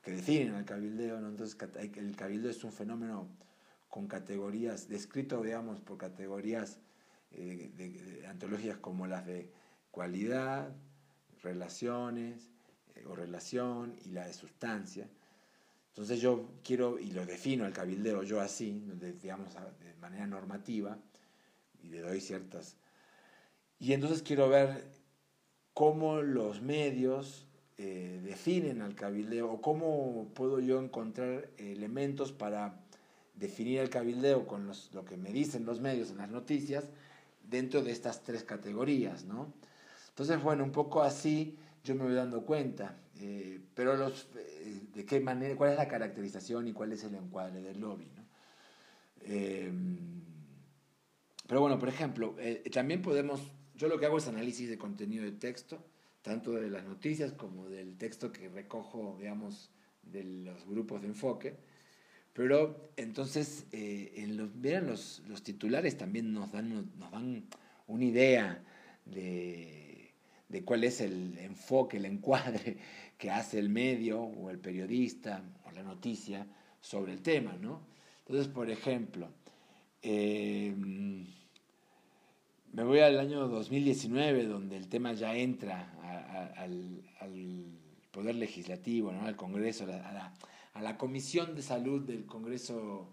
que 0.04 0.12
definen 0.12 0.54
al 0.54 0.66
cabildeo, 0.66 1.18
entonces 1.18 1.58
el 1.86 2.16
cabildeo 2.16 2.52
es 2.52 2.64
un 2.64 2.72
fenómeno 2.72 3.28
con 3.90 4.08
categorías, 4.08 4.88
descrito, 4.88 5.42
digamos, 5.42 5.80
por 5.80 5.98
categorías 5.98 6.78
eh, 7.32 8.24
antológicas 8.30 8.78
como 8.78 9.08
las 9.08 9.26
de 9.26 9.50
cualidad, 9.96 10.76
relaciones 11.42 12.50
eh, 12.96 13.06
o 13.08 13.16
relación 13.16 13.96
y 14.04 14.10
la 14.10 14.28
de 14.28 14.34
sustancia. 14.34 15.08
Entonces 15.88 16.20
yo 16.20 16.50
quiero, 16.66 17.00
y 17.00 17.12
lo 17.12 17.26
defino 17.26 17.66
el 17.66 17.72
cabildeo 17.72 18.22
yo 18.24 18.42
así, 18.42 18.84
digamos 19.22 19.54
de 19.54 19.94
manera 20.02 20.28
normativa, 20.28 20.98
y 21.82 21.88
le 21.88 22.02
doy 22.02 22.20
ciertas... 22.20 22.76
Y 23.80 23.94
entonces 23.94 24.22
quiero 24.22 24.50
ver 24.50 24.84
cómo 25.74 26.22
los 26.22 26.62
medios 26.62 27.48
eh, 27.78 28.20
definen 28.22 28.82
al 28.82 28.96
cabildeo 28.96 29.50
o 29.50 29.62
cómo 29.62 30.30
puedo 30.34 30.60
yo 30.60 30.82
encontrar 30.82 31.50
elementos 31.58 32.34
para 32.34 32.82
definir 33.34 33.80
el 33.80 33.90
cabildeo 33.90 34.46
con 34.46 34.70
lo 34.92 35.06
que 35.06 35.16
me 35.16 35.32
dicen 35.32 35.66
los 35.66 35.80
medios 35.80 36.12
en 36.12 36.18
las 36.18 36.30
noticias 36.30 36.84
dentro 37.50 37.82
de 37.82 37.92
estas 37.92 38.24
tres 38.24 38.44
categorías, 38.44 39.24
¿no? 39.24 39.54
Entonces, 40.16 40.42
bueno, 40.42 40.64
un 40.64 40.72
poco 40.72 41.04
así 41.04 41.58
yo 41.84 41.94
me 41.94 42.06
voy 42.06 42.14
dando 42.14 42.46
cuenta, 42.46 42.96
eh, 43.20 43.60
pero 43.74 43.98
los, 43.98 44.30
eh, 44.38 44.84
de 44.94 45.06
qué 45.06 45.20
manera, 45.20 45.58
cuál 45.58 45.72
es 45.72 45.78
la 45.78 45.90
caracterización 45.90 46.70
y 46.70 46.72
cuál 46.72 46.94
es 46.94 47.04
el 47.04 47.16
encuadre 47.16 47.62
del 47.62 47.82
lobby. 47.82 48.08
Em, 49.26 49.98
pero 51.46 51.60
bueno, 51.60 51.78
por 51.78 51.90
ejemplo, 51.90 52.34
eh, 52.40 52.64
también 52.72 53.02
podemos, 53.02 53.42
yo 53.76 53.90
lo 53.90 54.00
que 54.00 54.06
hago 54.06 54.18
es 54.18 54.28
análisis 54.30 54.70
de 54.70 54.78
contenido 54.78 55.26
de 55.26 55.34
texto, 55.34 55.84
tanto 56.22 56.54
de 56.54 56.70
las 56.70 56.86
noticias 56.86 57.34
como 57.34 57.68
del 57.68 57.98
texto 57.98 58.32
que 58.32 58.48
recojo, 58.48 59.18
digamos, 59.20 59.70
de 60.02 60.24
los 60.24 60.66
grupos 60.66 61.02
de 61.02 61.10
enfoque. 61.10 61.58
Pero 62.32 62.90
entonces, 62.96 63.66
en 63.74 64.38
los, 64.38 64.50
vean, 64.62 64.88
los, 64.88 65.24
los, 65.28 65.44
titulares 65.44 65.98
también 65.98 66.34
nos 66.34 66.54
dan, 66.54 66.90
nos 66.98 67.12
dan 67.12 67.44
una 67.88 68.06
idea 68.06 68.64
de, 69.06 69.85
de, 70.56 70.64
cuál 70.64 70.84
es 70.84 71.02
el 71.02 71.38
enfoque, 71.40 71.98
el 71.98 72.06
encuadre 72.06 72.78
que 73.18 73.30
hace 73.30 73.60
el 73.60 73.70
medio 73.70 74.22
o 74.22 74.50
el 74.50 74.60
periodista 74.60 75.44
o 75.66 75.72
la 75.72 75.84
noticia 75.84 76.48
sobre 76.80 77.14
el 77.14 77.22
tema, 77.22 77.58
¿no? 77.60 77.82
Entonces, 78.20 78.48
por 78.48 78.70
ejemplo, 78.70 79.30
eh, 80.02 80.74
me 82.74 82.84
voy 82.84 83.00
al 83.00 83.20
año 83.20 83.48
2019, 83.48 84.46
donde 84.46 84.78
el 84.78 84.88
tema 84.88 85.14
ya 85.14 85.36
entra 85.36 85.94
al, 86.58 87.04
Poder 88.12 88.36
Legislativo, 88.36 89.12
¿no? 89.12 89.26
al 89.26 89.36
Congreso, 89.36 89.86
a 89.86 90.82
la, 90.82 90.98
Comisión 90.98 91.54
de 91.54 91.62
Salud 91.62 92.02
del 92.02 92.26
Congreso, 92.26 93.10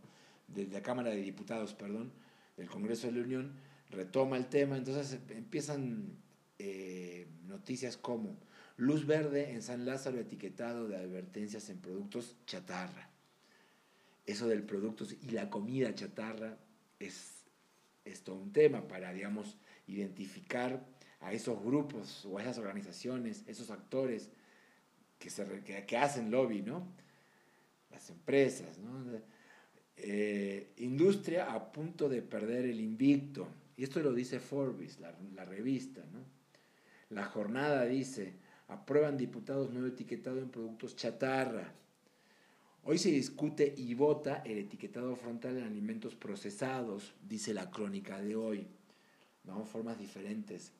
de, 0.47 0.69
la 0.69 0.81
Cámara 0.81 1.11
de 1.11 1.17
Diputados, 1.17 1.75
perdón, 1.75 2.13
del 2.57 2.69
Congreso 2.69 3.09
de 3.09 3.15
la 3.15 3.25
Unión, 3.25 3.53
retoma 3.91 4.37
el 4.37 4.47
tema, 4.47 4.77
entonces 4.77 5.19
empiezan 5.31 6.22
eh, 6.65 7.27
noticias 7.47 7.97
como 7.97 8.37
luz 8.77 9.07
verde 9.07 9.51
en 9.51 9.63
San 9.63 9.85
Lázaro 9.85 10.19
etiquetado 10.19 10.87
de 10.87 10.97
advertencias 10.97 11.69
en 11.71 11.79
productos 11.79 12.37
chatarra. 12.47 13.11
Eso 14.27 14.47
del 14.47 14.63
productos 14.63 15.17
y 15.21 15.31
la 15.31 15.51
comida 15.51 15.95
chatarra 15.95 16.57
es 17.01 17.43
es 18.05 18.23
todo 18.23 18.37
un 18.37 18.53
tema 18.53 18.87
para, 18.89 19.13
digamos, 19.13 19.57
identificar 19.87 20.85
a 21.21 21.33
esos 21.33 21.63
grupos 21.63 22.25
o 22.27 22.39
a 22.39 22.43
esas 22.43 22.59
organizaciones, 22.59 23.45
esos 23.47 23.71
actores 23.71 24.31
que, 25.19 25.97
hacen 25.97 26.31
lobby, 26.31 26.63
¿no? 26.63 26.87
Las 27.91 28.11
empresas, 28.11 28.79
¿no? 28.79 29.05
Eh, 29.97 30.73
industria 30.79 31.53
a 31.53 31.71
punto 31.71 32.09
de 32.09 32.23
perder 32.23 32.65
el 32.65 32.81
invicto. 32.81 33.47
Y 33.77 33.85
esto 33.85 34.01
lo 34.01 34.13
dice 34.13 34.41
Forbes, 34.41 34.99
la, 34.99 35.15
la 35.35 35.45
revista, 35.45 36.03
¿no? 36.13 36.42
La 37.13 37.27
jornada 37.27 37.85
dice, 37.85 38.33
aprueban 38.69 39.19
diputados 39.19 39.71
nuevo 39.71 39.87
etiquetado 39.87 40.39
en 40.39 40.49
productos 40.49 40.97
chatarra. 40.97 41.75
Hoy 42.85 42.97
se 42.97 43.11
discute 43.11 43.75
y 43.77 43.93
vota 43.93 44.43
el 44.47 44.57
etiquetado 44.57 45.15
frontal 45.15 45.59
en 45.59 45.65
alimentos 45.65 46.15
procesados, 46.15 47.13
dice 47.29 47.53
la 47.53 47.71
crónica 47.71 48.19
de 48.19 48.35
hoy. 48.35 48.67
¿no? 49.45 49.67
Formas 49.67 49.99
diferentes. 49.99 50.73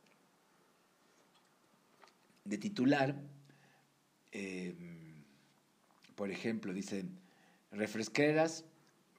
De 2.45 2.57
titular, 2.57 3.15
eh, 4.33 4.75
por 6.15 6.31
ejemplo, 6.31 6.73
dice, 6.73 7.05
refresqueras 7.71 8.65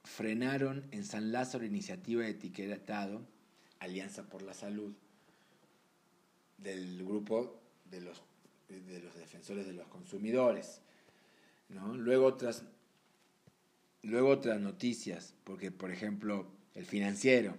frenaron 0.02 0.84
en 0.90 1.04
San 1.04 1.30
Lázaro 1.30 1.64
iniciativa 1.64 2.24
de 2.24 2.30
etiquetado 2.30 3.22
Alianza 3.78 4.24
por 4.28 4.42
la 4.42 4.52
Salud 4.52 4.94
del 6.58 7.04
grupo 7.04 7.60
de 7.90 8.00
los, 8.00 8.22
de 8.68 9.00
los 9.00 9.14
defensores 9.14 9.66
de 9.66 9.72
los 9.72 9.88
consumidores. 9.88 10.80
¿no? 11.68 11.94
Luego 11.94 12.26
otras 12.26 12.64
Luego 14.04 14.28
otras 14.28 14.60
noticias, 14.60 15.34
porque 15.44 15.70
por 15.70 15.90
ejemplo 15.90 16.46
el 16.74 16.84
financiero 16.84 17.56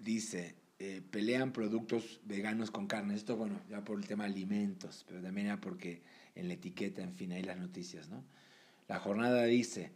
dice, 0.00 0.56
eh, 0.80 1.00
pelean 1.12 1.52
productos 1.52 2.20
veganos 2.24 2.72
con 2.72 2.88
carne. 2.88 3.14
Esto, 3.14 3.36
bueno, 3.36 3.60
ya 3.70 3.84
por 3.84 4.00
el 4.00 4.06
tema 4.08 4.24
alimentos, 4.24 5.04
pero 5.06 5.22
también 5.22 5.46
ya 5.46 5.60
porque 5.60 6.02
en 6.34 6.48
la 6.48 6.54
etiqueta, 6.54 7.02
en 7.02 7.14
fin, 7.14 7.30
hay 7.30 7.44
las 7.44 7.56
noticias, 7.56 8.08
¿no? 8.08 8.24
La 8.88 8.98
jornada 8.98 9.44
dice, 9.44 9.92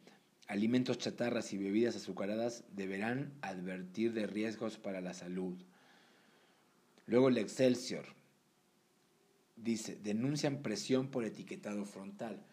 alimentos 0.47 0.99
chatarras 0.99 1.53
y 1.53 1.59
bebidas 1.59 1.97
azucaradas 1.97 2.63
deberán 2.77 3.33
advertir 3.43 4.13
de 4.13 4.29
riesgos 4.29 4.79
para 4.79 5.01
la 5.01 5.13
salud. 5.13 5.57
Luego 7.07 7.29
el 7.29 7.39
Excelsior 7.39 8.07
dice, 9.57 9.97
denuncian 9.97 10.63
presión 10.63 11.09
por 11.09 11.25
etiquetado 11.25 11.85
frontal. 11.85 12.45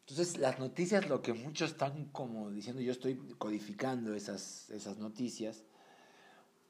Entonces, 0.00 0.38
las 0.38 0.58
noticias, 0.58 1.08
lo 1.08 1.20
que 1.20 1.32
muchos 1.32 1.72
están 1.72 2.06
como 2.06 2.50
diciendo, 2.50 2.80
yo 2.80 2.92
estoy 2.92 3.16
codificando 3.38 4.14
esas, 4.14 4.70
esas 4.70 4.98
noticias, 4.98 5.64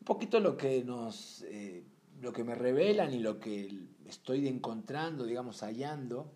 un 0.01 0.05
poquito 0.05 0.41
lo 0.41 0.57
que 0.57 0.83
nos, 0.85 1.43
eh, 1.43 1.85
lo 2.21 2.33
que 2.33 2.45
me 2.45 2.55
revelan 2.55 3.13
y 3.13 3.19
lo 3.19 3.39
que 3.39 3.89
estoy 4.07 4.49
encontrando, 4.49 5.25
digamos, 5.25 5.61
hallando, 5.61 6.33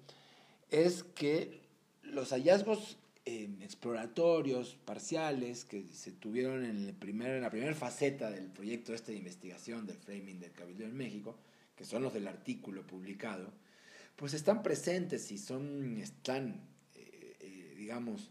es 0.69 1.03
que 1.03 1.63
los 2.03 2.31
hallazgos 2.31 2.99
eh, 3.31 3.49
exploratorios, 3.63 4.77
parciales, 4.85 5.65
que 5.65 5.85
se 5.93 6.13
tuvieron 6.13 6.65
en, 6.65 6.89
el 6.89 6.95
primer, 6.95 7.37
en 7.37 7.43
la 7.43 7.51
primera 7.51 7.75
faceta 7.75 8.31
del 8.31 8.47
proyecto 8.47 8.93
este 8.93 9.13
de 9.13 9.19
investigación 9.19 9.87
del 9.87 9.97
framing 9.97 10.41
del 10.41 10.53
Cabildo 10.53 10.85
en 10.85 10.97
México, 10.97 11.39
que 11.77 11.85
son 11.85 12.03
los 12.03 12.13
del 12.13 12.29
artículo 12.29 12.87
publicado, 12.87 13.53
pues 14.17 14.35
están 14.35 14.63
presentes 14.63 15.31
y 15.33 15.39
son, 15.39 15.97
están 15.99 16.71
digamos, 17.91 18.31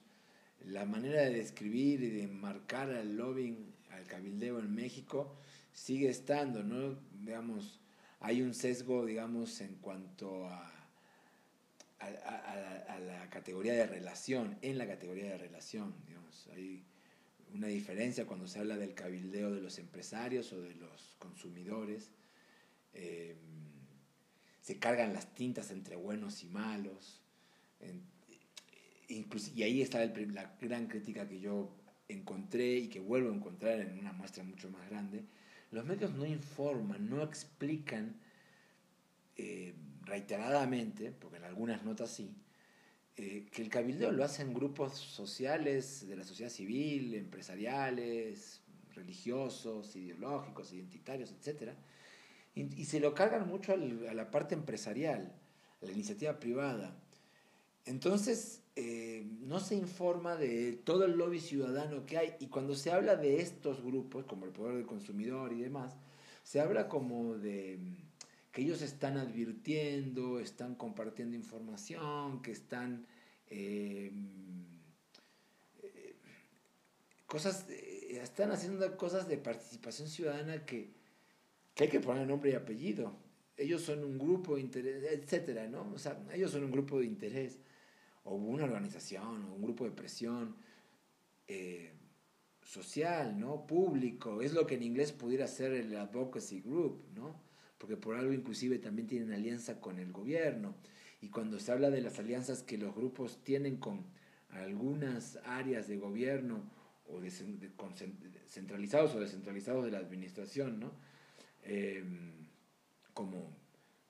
la 0.64 0.86
manera 0.86 1.24
de 1.24 1.32
describir 1.32 2.02
y 2.04 2.10
de 2.12 2.28
marcar 2.28 2.92
al 2.92 3.18
lobbying, 3.18 3.74
al 3.92 4.06
cabildeo 4.06 4.60
en 4.60 4.74
México, 4.74 5.36
sigue 5.74 6.08
estando, 6.08 6.64
¿no? 6.64 7.00
Digamos, 7.26 7.82
hay 8.20 8.42
un 8.42 8.54
sesgo, 8.54 9.06
digamos, 9.06 9.60
en 9.62 9.76
cuanto 9.76 10.46
a, 10.48 10.72
a, 12.00 13.00
la 13.00 13.30
categoría 13.30 13.74
de 13.74 13.86
relación, 13.86 14.58
en 14.62 14.78
la 14.78 14.88
categoría 14.88 15.32
de 15.32 15.38
relación, 15.38 15.96
digamos, 16.08 16.48
hay 16.54 16.84
una 17.54 17.68
diferencia 17.68 18.26
cuando 18.26 18.48
se 18.48 18.60
habla 18.60 18.78
del 18.78 18.94
cabildeo 18.94 19.52
de 19.52 19.62
los 19.62 19.80
empresarios 19.80 20.52
o 20.54 20.62
de 20.62 20.76
los 20.76 21.16
consumidores. 21.20 22.12
Eh, 22.94 23.36
se 24.62 24.78
cargan 24.78 25.14
las 25.14 25.34
tintas 25.34 25.72
entre 25.72 25.96
buenos 25.96 26.44
y 26.44 26.48
malos 26.48 27.22
y 29.10 29.64
ahí 29.64 29.82
está 29.82 30.06
la 30.06 30.56
gran 30.62 30.88
crítica 30.88 31.28
que 31.28 31.40
yo 31.40 31.76
encontré 32.08 32.78
y 32.78 32.88
que 32.90 33.00
vuelvo 33.00 33.32
a 33.32 33.36
encontrar 33.36 33.80
en 33.80 33.98
una 33.98 34.14
muestra 34.14 34.44
mucho 34.44 34.70
más 34.70 34.88
grande. 34.90 35.26
Los 35.72 35.86
medios 35.86 36.14
no 36.14 36.26
informan, 36.26 37.10
no 37.10 37.24
explican 37.24 38.16
eh, 39.36 39.74
reiteradamente, 40.10 41.12
porque 41.12 41.38
en 41.38 41.46
algunas 41.46 41.86
notas 41.86 42.10
sí, 42.10 42.36
eh, 43.16 43.48
que 43.52 43.62
el 43.62 43.70
cabildeo 43.70 44.12
lo 44.12 44.24
hacen 44.24 44.54
grupos 44.54 44.98
sociales 44.98 46.08
de 46.08 46.16
la 46.16 46.24
sociedad 46.24 46.52
civil, 46.52 47.16
empresariales, 47.16 48.62
religiosos, 48.94 49.96
ideológicos, 49.96 50.74
identitarios, 50.74 51.32
etc. 51.32 51.74
Y, 52.56 52.86
se 52.86 53.00
lo 53.00 53.14
cargan 53.14 53.48
mucho 53.48 53.74
a 53.74 54.14
la 54.14 54.32
parte 54.32 54.56
empresarial, 54.56 55.34
a 55.82 55.86
la 55.86 55.92
iniciativa 55.92 56.40
privada. 56.40 56.98
Entonces, 57.86 58.62
eh, 58.76 59.26
no 59.42 59.60
se 59.60 59.76
informa 59.76 60.36
de 60.36 60.74
todo 60.74 61.06
el 61.06 61.18
lobby 61.18 61.40
ciudadano 61.40 62.06
que 62.06 62.18
hay. 62.18 62.36
Y 62.40 62.48
cuando 62.48 62.76
se 62.76 62.92
habla 62.92 63.16
de 63.16 63.42
estos 63.42 63.84
grupos, 63.84 64.26
como 64.26 64.46
el 64.46 64.52
poder 64.52 64.76
del 64.76 64.86
consumidor 64.86 65.54
y 65.54 65.62
demás, 65.62 65.96
se 66.44 66.60
habla 66.60 66.88
como 66.88 67.36
de 67.38 67.80
que 68.52 68.62
ellos 68.62 68.82
están 68.82 69.18
advirtiendo, 69.18 70.40
están 70.40 70.76
compartiendo 70.76 71.36
información, 71.36 72.42
que 72.42 72.52
están 72.52 73.06
eh, 73.48 74.12
eh, 75.84 76.16
cosas, 77.28 77.68
están 77.70 78.52
haciendo 78.52 78.98
cosas 78.98 79.28
de 79.28 79.38
participación 79.38 80.08
ciudadana 80.08 80.66
que, 80.66 80.94
que 81.76 81.84
hay 81.84 81.90
que 81.90 82.00
poner 82.00 82.28
nombre 82.28 82.52
y 82.52 82.56
apellido. 82.56 83.16
Ellos 83.56 83.82
son 83.82 84.04
un 84.04 84.18
grupo 84.18 84.56
de 84.56 84.62
interés, 84.62 85.04
etcétera, 85.12 85.68
¿no? 85.68 85.92
O 85.94 86.00
sea, 86.00 86.20
ellos 86.34 86.52
son 86.52 86.64
un 86.64 86.72
grupo 86.72 87.00
de 87.00 87.06
interés 87.06 87.60
o 88.24 88.36
una 88.36 88.64
organización 88.64 89.46
o 89.46 89.56
un 89.56 89.62
grupo 89.62 89.84
de 89.86 89.92
presión 89.92 90.56
eh, 91.48 91.94
social, 92.64 93.38
¿no? 93.40 93.68
Público, 93.68 94.42
es 94.42 94.54
lo 94.54 94.66
que 94.66 94.76
en 94.76 94.84
inglés 94.84 95.12
pudiera 95.12 95.48
ser 95.48 95.74
el 95.74 95.96
advocacy 95.96 96.62
group, 96.62 97.04
¿no? 97.14 97.49
Porque 97.80 97.98
por 97.98 98.16
algo 98.16 98.34
inclusive 98.34 98.78
también 98.78 99.08
tienen 99.08 99.34
alianza 99.34 99.82
con 99.82 99.98
el 99.98 100.12
gobierno. 100.12 100.76
y 101.22 101.28
cuando 101.28 101.60
se 101.60 101.74
habla 101.74 101.90
de 101.90 102.00
las 102.02 102.18
alianzas 102.18 102.64
que 102.64 102.78
los 102.78 102.96
grupos 102.96 103.44
tienen 103.44 103.76
con 103.76 104.06
algunas 104.52 105.38
áreas 105.44 105.88
de 105.88 105.98
gobierno 105.98 106.64
o 107.08 107.20
de, 107.20 107.32
centralizados 108.48 109.16
o 109.16 109.20
descentralizados 109.20 109.84
de 109.86 109.92
la 109.92 109.98
administración, 109.98 110.80
¿no? 110.80 110.92
Em, 111.64 112.48
como 113.14 113.52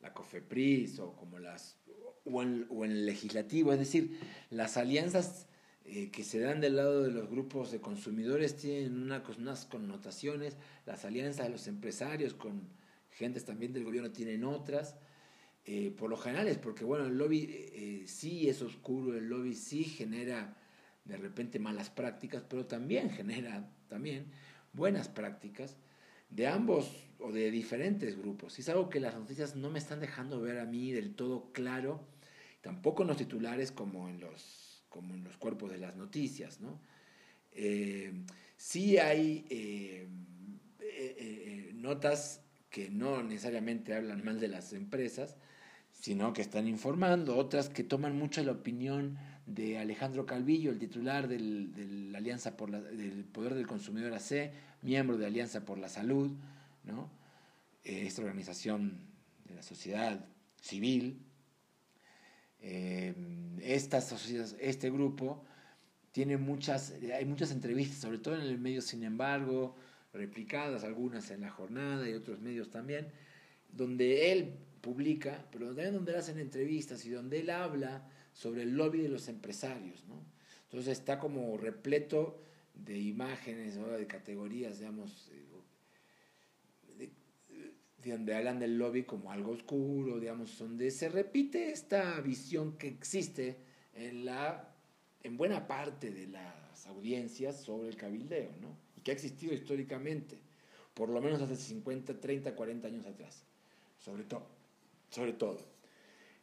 la 0.01 0.13
COFEPRIS 0.13 0.99
o 0.99 1.15
como 1.15 1.39
las 1.39 1.77
o 2.25 2.43
en, 2.43 2.67
el 2.84 3.05
legislativo, 3.05 3.73
es 3.73 3.79
decir, 3.79 4.19
las 4.51 4.77
alianzas 4.77 5.47
eh, 5.86 6.12
que 6.12 6.23
se 6.23 6.39
dan 6.39 6.62
del 6.62 6.75
lado 6.75 7.01
de 7.01 7.12
los 7.12 7.27
grupos 7.29 7.71
de 7.71 7.82
consumidores 7.82 8.55
tienen 8.55 9.01
unas 9.01 9.65
connotaciones, 9.65 10.55
las 10.86 11.05
alianzas 11.05 11.47
de 11.47 11.51
los 11.51 11.67
empresarios 11.67 12.36
con 12.36 12.62
gentes 13.19 13.43
también 13.43 13.73
del 13.73 13.84
gobierno 13.84 14.12
tienen 14.12 14.45
otras, 14.45 14.95
eh, 15.65 15.91
por 15.91 16.10
lo 16.10 16.15
general 16.15 16.58
porque, 16.63 16.86
bueno, 16.86 17.05
el 17.05 17.17
lobby 17.17 17.47
eh, 17.49 18.03
sí 18.08 18.47
es 18.47 18.62
oscuro, 18.62 19.15
el 19.15 19.27
lobby 19.27 19.53
sí 19.53 19.84
genera 19.84 20.55
de 21.03 21.17
repente 21.17 21.60
malas 21.60 21.89
prácticas, 21.89 22.43
pero 22.49 22.65
también 22.65 23.10
genera 23.19 23.69
también 23.89 24.32
buenas 24.71 25.10
prácticas 25.10 25.75
de 26.29 26.47
ambos 26.47 26.91
o 27.19 27.32
de 27.32 27.51
diferentes 27.51 28.17
grupos. 28.17 28.58
Y 28.58 28.62
es 28.62 28.69
algo 28.69 28.89
que 28.89 29.01
las 29.01 29.15
noticias 29.15 29.55
no 29.55 29.69
me 29.69 29.79
están 29.79 29.99
dejando 29.99 30.39
ver 30.39 30.60
a 30.60 30.65
mí 30.65 30.93
del 30.93 31.13
todo 31.13 31.51
claro, 31.51 32.08
tampoco 32.62 33.01
en 33.01 33.10
los 33.10 33.17
titulares 33.17 33.73
como 33.73 34.08
en 34.08 34.21
los, 34.21 34.86
como 34.88 35.13
en 35.13 35.25
los 35.25 35.36
cuerpos 35.38 35.71
de 35.71 35.79
las 35.79 35.97
noticias, 35.97 36.62
¿no? 36.62 36.79
Eh, 37.51 38.13
sí 38.55 38.97
hay 38.97 40.08
notas 41.73 42.41
que 42.69 42.89
no 42.89 43.23
necesariamente 43.23 43.95
hablan 43.95 44.23
mal 44.23 44.39
de 44.39 44.47
las 44.47 44.73
empresas, 44.73 45.36
sino 45.91 46.34
que 46.34 46.41
están 46.41 46.67
informando, 46.67 47.38
otras 47.38 47.69
que 47.69 47.84
toman 47.84 48.17
mucho 48.17 48.43
la 48.43 48.53
opinión 48.53 49.17
de 49.45 49.79
Alejandro 49.79 50.25
Calvillo, 50.25 50.71
el 50.71 50.79
titular 50.79 51.27
del, 51.27 51.73
de 51.73 52.17
Alianza 52.17 52.55
por 52.55 52.71
del 52.71 53.25
Poder 53.25 53.55
del 53.55 53.67
Consumidor 53.67 54.13
AC, 54.13 54.51
miembro 54.82 55.17
de 55.17 55.25
Alianza 55.25 55.65
por 55.65 55.77
la 55.77 55.89
Salud, 55.89 56.32
¿no? 56.84 57.10
Eh, 57.84 58.03
esta 58.05 58.21
organización 58.21 58.99
de 59.45 59.55
la 59.55 59.63
sociedad 59.63 60.25
civil. 60.62 61.25
Eh, 62.62 63.15
este 63.62 64.89
grupo 64.89 65.43
tiene 66.12 66.38
muchas, 66.38 66.93
hay 67.13 67.25
muchas 67.25 67.51
entrevistas, 67.51 67.99
sobre 67.99 68.19
todo 68.19 68.36
en 68.36 68.41
el 68.41 68.58
medio, 68.58 68.82
sin 68.82 69.03
embargo, 69.03 69.75
replicadas, 70.13 70.84
algunas 70.84 71.30
en 71.32 71.41
la 71.41 71.50
jornada 71.50 72.10
y 72.10 72.13
otros 72.13 72.39
medios 72.39 72.69
también, 72.69 73.08
donde 73.72 74.32
él 74.32 74.56
publica, 74.82 75.45
pero 75.52 75.67
también 75.67 75.93
donde 75.93 76.13
le 76.13 76.17
hacen 76.17 76.39
entrevistas 76.39 77.06
y 77.06 77.10
donde 77.10 77.39
él 77.39 77.50
habla 77.50 78.10
sobre 78.34 78.63
el 78.63 78.76
lobby 78.76 79.02
de 79.02 79.10
los 79.10 79.28
empresarios, 79.28 80.06
¿no? 80.08 80.24
Entonces 80.63 81.00
está 81.00 81.19
como 81.19 81.58
repleto 81.58 82.41
de 82.74 82.98
imágenes, 82.98 83.76
de 83.76 84.08
categorías, 84.08 84.80
digamos, 84.80 85.30
de, 86.98 87.10
donde 88.10 88.36
hablan 88.36 88.60
del 88.60 88.78
lobby 88.78 89.04
como 89.04 89.32
algo 89.32 89.52
oscuro, 89.52 90.19
digamos, 90.19 90.58
donde 90.58 90.89
se 90.91 91.10
repite 91.10 91.72
esta 91.72 92.19
visión 92.22 92.78
que 92.78 92.88
existe 92.88 93.58
en, 93.93 94.26
la, 94.26 94.74
en 95.24 95.38
buena 95.38 95.67
parte 95.67 96.12
de 96.12 96.28
las 96.28 96.88
audiencias 96.88 97.62
sobre 97.62 97.89
el 97.89 97.98
cabildeo, 97.98 98.52
¿no? 98.62 98.78
Que 99.03 99.12
ha 99.12 99.13
existido 99.13 99.53
históricamente, 99.53 100.38
por 100.93 101.09
lo 101.09 101.21
menos 101.21 101.41
hace 101.41 101.55
50, 101.55 102.19
30, 102.19 102.55
40 102.55 102.88
años 102.88 103.05
atrás, 103.05 103.43
sobre 103.99 104.23
todo 104.23 104.59
sobre 105.09 105.33
todo. 105.33 105.59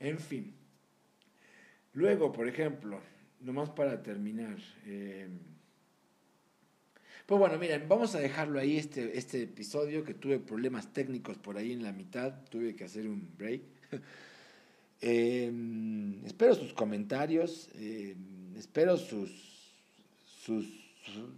En 0.00 0.18
fin. 0.18 0.54
Luego, 1.94 2.32
por 2.32 2.48
ejemplo, 2.48 3.00
nomás 3.40 3.70
para 3.70 4.02
terminar. 4.02 4.58
Eh, 4.84 5.28
pues 7.24 7.38
bueno, 7.38 7.58
miren, 7.58 7.88
vamos 7.88 8.14
a 8.14 8.20
dejarlo 8.20 8.60
ahí 8.60 8.76
este, 8.76 9.16
este 9.16 9.42
episodio 9.42 10.04
que 10.04 10.14
tuve 10.14 10.38
problemas 10.38 10.92
técnicos 10.92 11.38
por 11.38 11.56
ahí 11.56 11.72
en 11.72 11.82
la 11.82 11.92
mitad, 11.92 12.44
tuve 12.50 12.76
que 12.76 12.84
hacer 12.84 13.08
un 13.08 13.28
break. 13.36 13.62
Eh, 15.02 15.52
espero 16.24 16.54
sus 16.54 16.72
comentarios, 16.72 17.68
eh, 17.74 18.16
espero 18.56 18.96
sus, 18.96 19.74
sus 20.24 20.85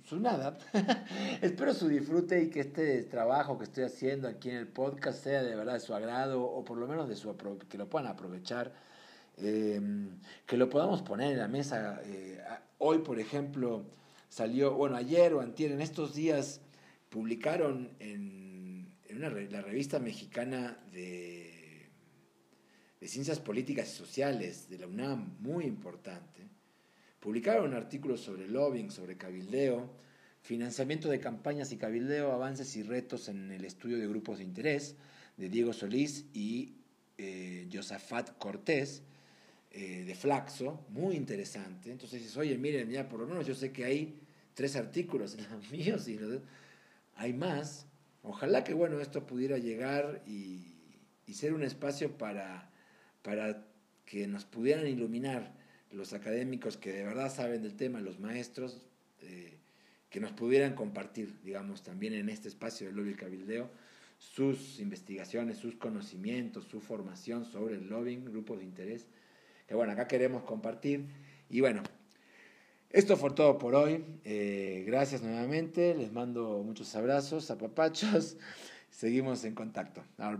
su, 0.04 0.18
nada. 0.18 0.58
Espero 1.42 1.74
su 1.74 1.88
disfrute 1.88 2.42
y 2.42 2.50
que 2.50 2.60
este 2.60 3.02
trabajo 3.04 3.58
que 3.58 3.64
estoy 3.64 3.84
haciendo 3.84 4.28
aquí 4.28 4.50
en 4.50 4.56
el 4.56 4.68
podcast 4.68 5.22
sea 5.22 5.42
de 5.42 5.54
verdad 5.54 5.74
de 5.74 5.80
su 5.80 5.94
agrado 5.94 6.42
o 6.42 6.64
por 6.64 6.78
lo 6.78 6.86
menos 6.86 7.08
de 7.08 7.16
su 7.16 7.34
que 7.68 7.78
lo 7.78 7.88
puedan 7.88 8.08
aprovechar, 8.08 8.72
em, 9.36 10.18
que 10.46 10.56
lo 10.56 10.68
podamos 10.68 11.02
poner 11.02 11.32
en 11.32 11.38
la 11.38 11.48
mesa. 11.48 12.00
Eh, 12.04 12.40
hoy, 12.78 12.98
por 12.98 13.20
ejemplo, 13.20 13.84
salió, 14.28 14.74
bueno, 14.74 14.96
ayer 14.96 15.34
o 15.34 15.40
antier, 15.40 15.72
en 15.72 15.80
estos 15.80 16.14
días, 16.14 16.60
publicaron 17.10 17.90
en, 17.98 18.92
una, 19.10 19.30
la 19.30 19.62
revista 19.62 19.98
mexicana 19.98 20.78
de, 20.92 21.90
de 23.00 23.08
Ciencias 23.08 23.40
Políticas 23.40 23.88
y 23.88 23.96
Sociales 23.96 24.68
de 24.68 24.78
la 24.78 24.86
UNAM, 24.86 25.36
muy 25.40 25.64
importante, 25.64 26.48
Publicaron 27.20 27.74
artículos 27.74 28.20
sobre 28.20 28.46
lobbying, 28.46 28.90
sobre 28.90 29.16
cabildeo, 29.16 29.90
financiamiento 30.40 31.08
de 31.08 31.18
campañas 31.18 31.72
y 31.72 31.76
cabildeo, 31.76 32.32
avances 32.32 32.76
y 32.76 32.82
retos 32.82 33.28
en 33.28 33.50
el 33.50 33.64
estudio 33.64 33.98
de 33.98 34.06
grupos 34.06 34.38
de 34.38 34.44
interés, 34.44 34.96
de 35.36 35.48
Diego 35.48 35.72
Solís 35.72 36.26
y 36.32 36.76
eh, 37.18 37.68
Josafat 37.72 38.38
Cortés, 38.38 39.02
eh, 39.72 40.04
de 40.04 40.14
Flaxo, 40.14 40.86
muy 40.90 41.16
interesante. 41.16 41.90
Entonces 41.90 42.20
dices, 42.20 42.36
oye, 42.36 42.56
miren, 42.56 42.88
ya 42.88 43.08
por 43.08 43.20
lo 43.20 43.26
menos 43.26 43.46
yo 43.46 43.54
sé 43.54 43.72
que 43.72 43.84
hay 43.84 44.20
tres 44.54 44.76
artículos 44.76 45.36
los 45.50 45.70
míos 45.72 46.08
y 46.08 46.18
hay 47.16 47.32
más. 47.32 47.86
Ojalá 48.22 48.62
que 48.62 48.74
bueno, 48.74 49.00
esto 49.00 49.26
pudiera 49.26 49.58
llegar 49.58 50.22
y, 50.26 50.74
y 51.26 51.34
ser 51.34 51.52
un 51.52 51.64
espacio 51.64 52.16
para, 52.16 52.70
para 53.22 53.66
que 54.04 54.26
nos 54.26 54.44
pudieran 54.44 54.86
iluminar 54.86 55.57
los 55.92 56.12
académicos 56.12 56.76
que 56.76 56.92
de 56.92 57.04
verdad 57.04 57.34
saben 57.34 57.62
del 57.62 57.76
tema, 57.76 58.00
los 58.00 58.18
maestros, 58.20 58.82
eh, 59.22 59.54
que 60.10 60.20
nos 60.20 60.32
pudieran 60.32 60.74
compartir, 60.74 61.34
digamos, 61.42 61.82
también 61.82 62.14
en 62.14 62.28
este 62.28 62.48
espacio 62.48 62.86
del 62.86 62.96
lobby 62.96 63.14
cabildeo, 63.14 63.70
sus 64.18 64.80
investigaciones, 64.80 65.58
sus 65.58 65.76
conocimientos, 65.76 66.64
su 66.64 66.80
formación 66.80 67.44
sobre 67.44 67.76
el 67.76 67.88
lobbying, 67.88 68.24
grupos 68.24 68.58
de 68.58 68.64
interés, 68.64 69.06
que 69.66 69.74
bueno, 69.74 69.92
acá 69.92 70.08
queremos 70.08 70.42
compartir. 70.42 71.06
Y 71.50 71.60
bueno, 71.60 71.82
esto 72.90 73.16
fue 73.16 73.30
todo 73.30 73.58
por 73.58 73.74
hoy. 73.74 74.04
Eh, 74.24 74.84
gracias 74.86 75.22
nuevamente, 75.22 75.94
les 75.94 76.12
mando 76.12 76.62
muchos 76.64 76.94
abrazos, 76.96 77.50
apapachos, 77.50 78.36
seguimos 78.90 79.44
en 79.44 79.54
contacto. 79.54 80.02
Au. 80.18 80.38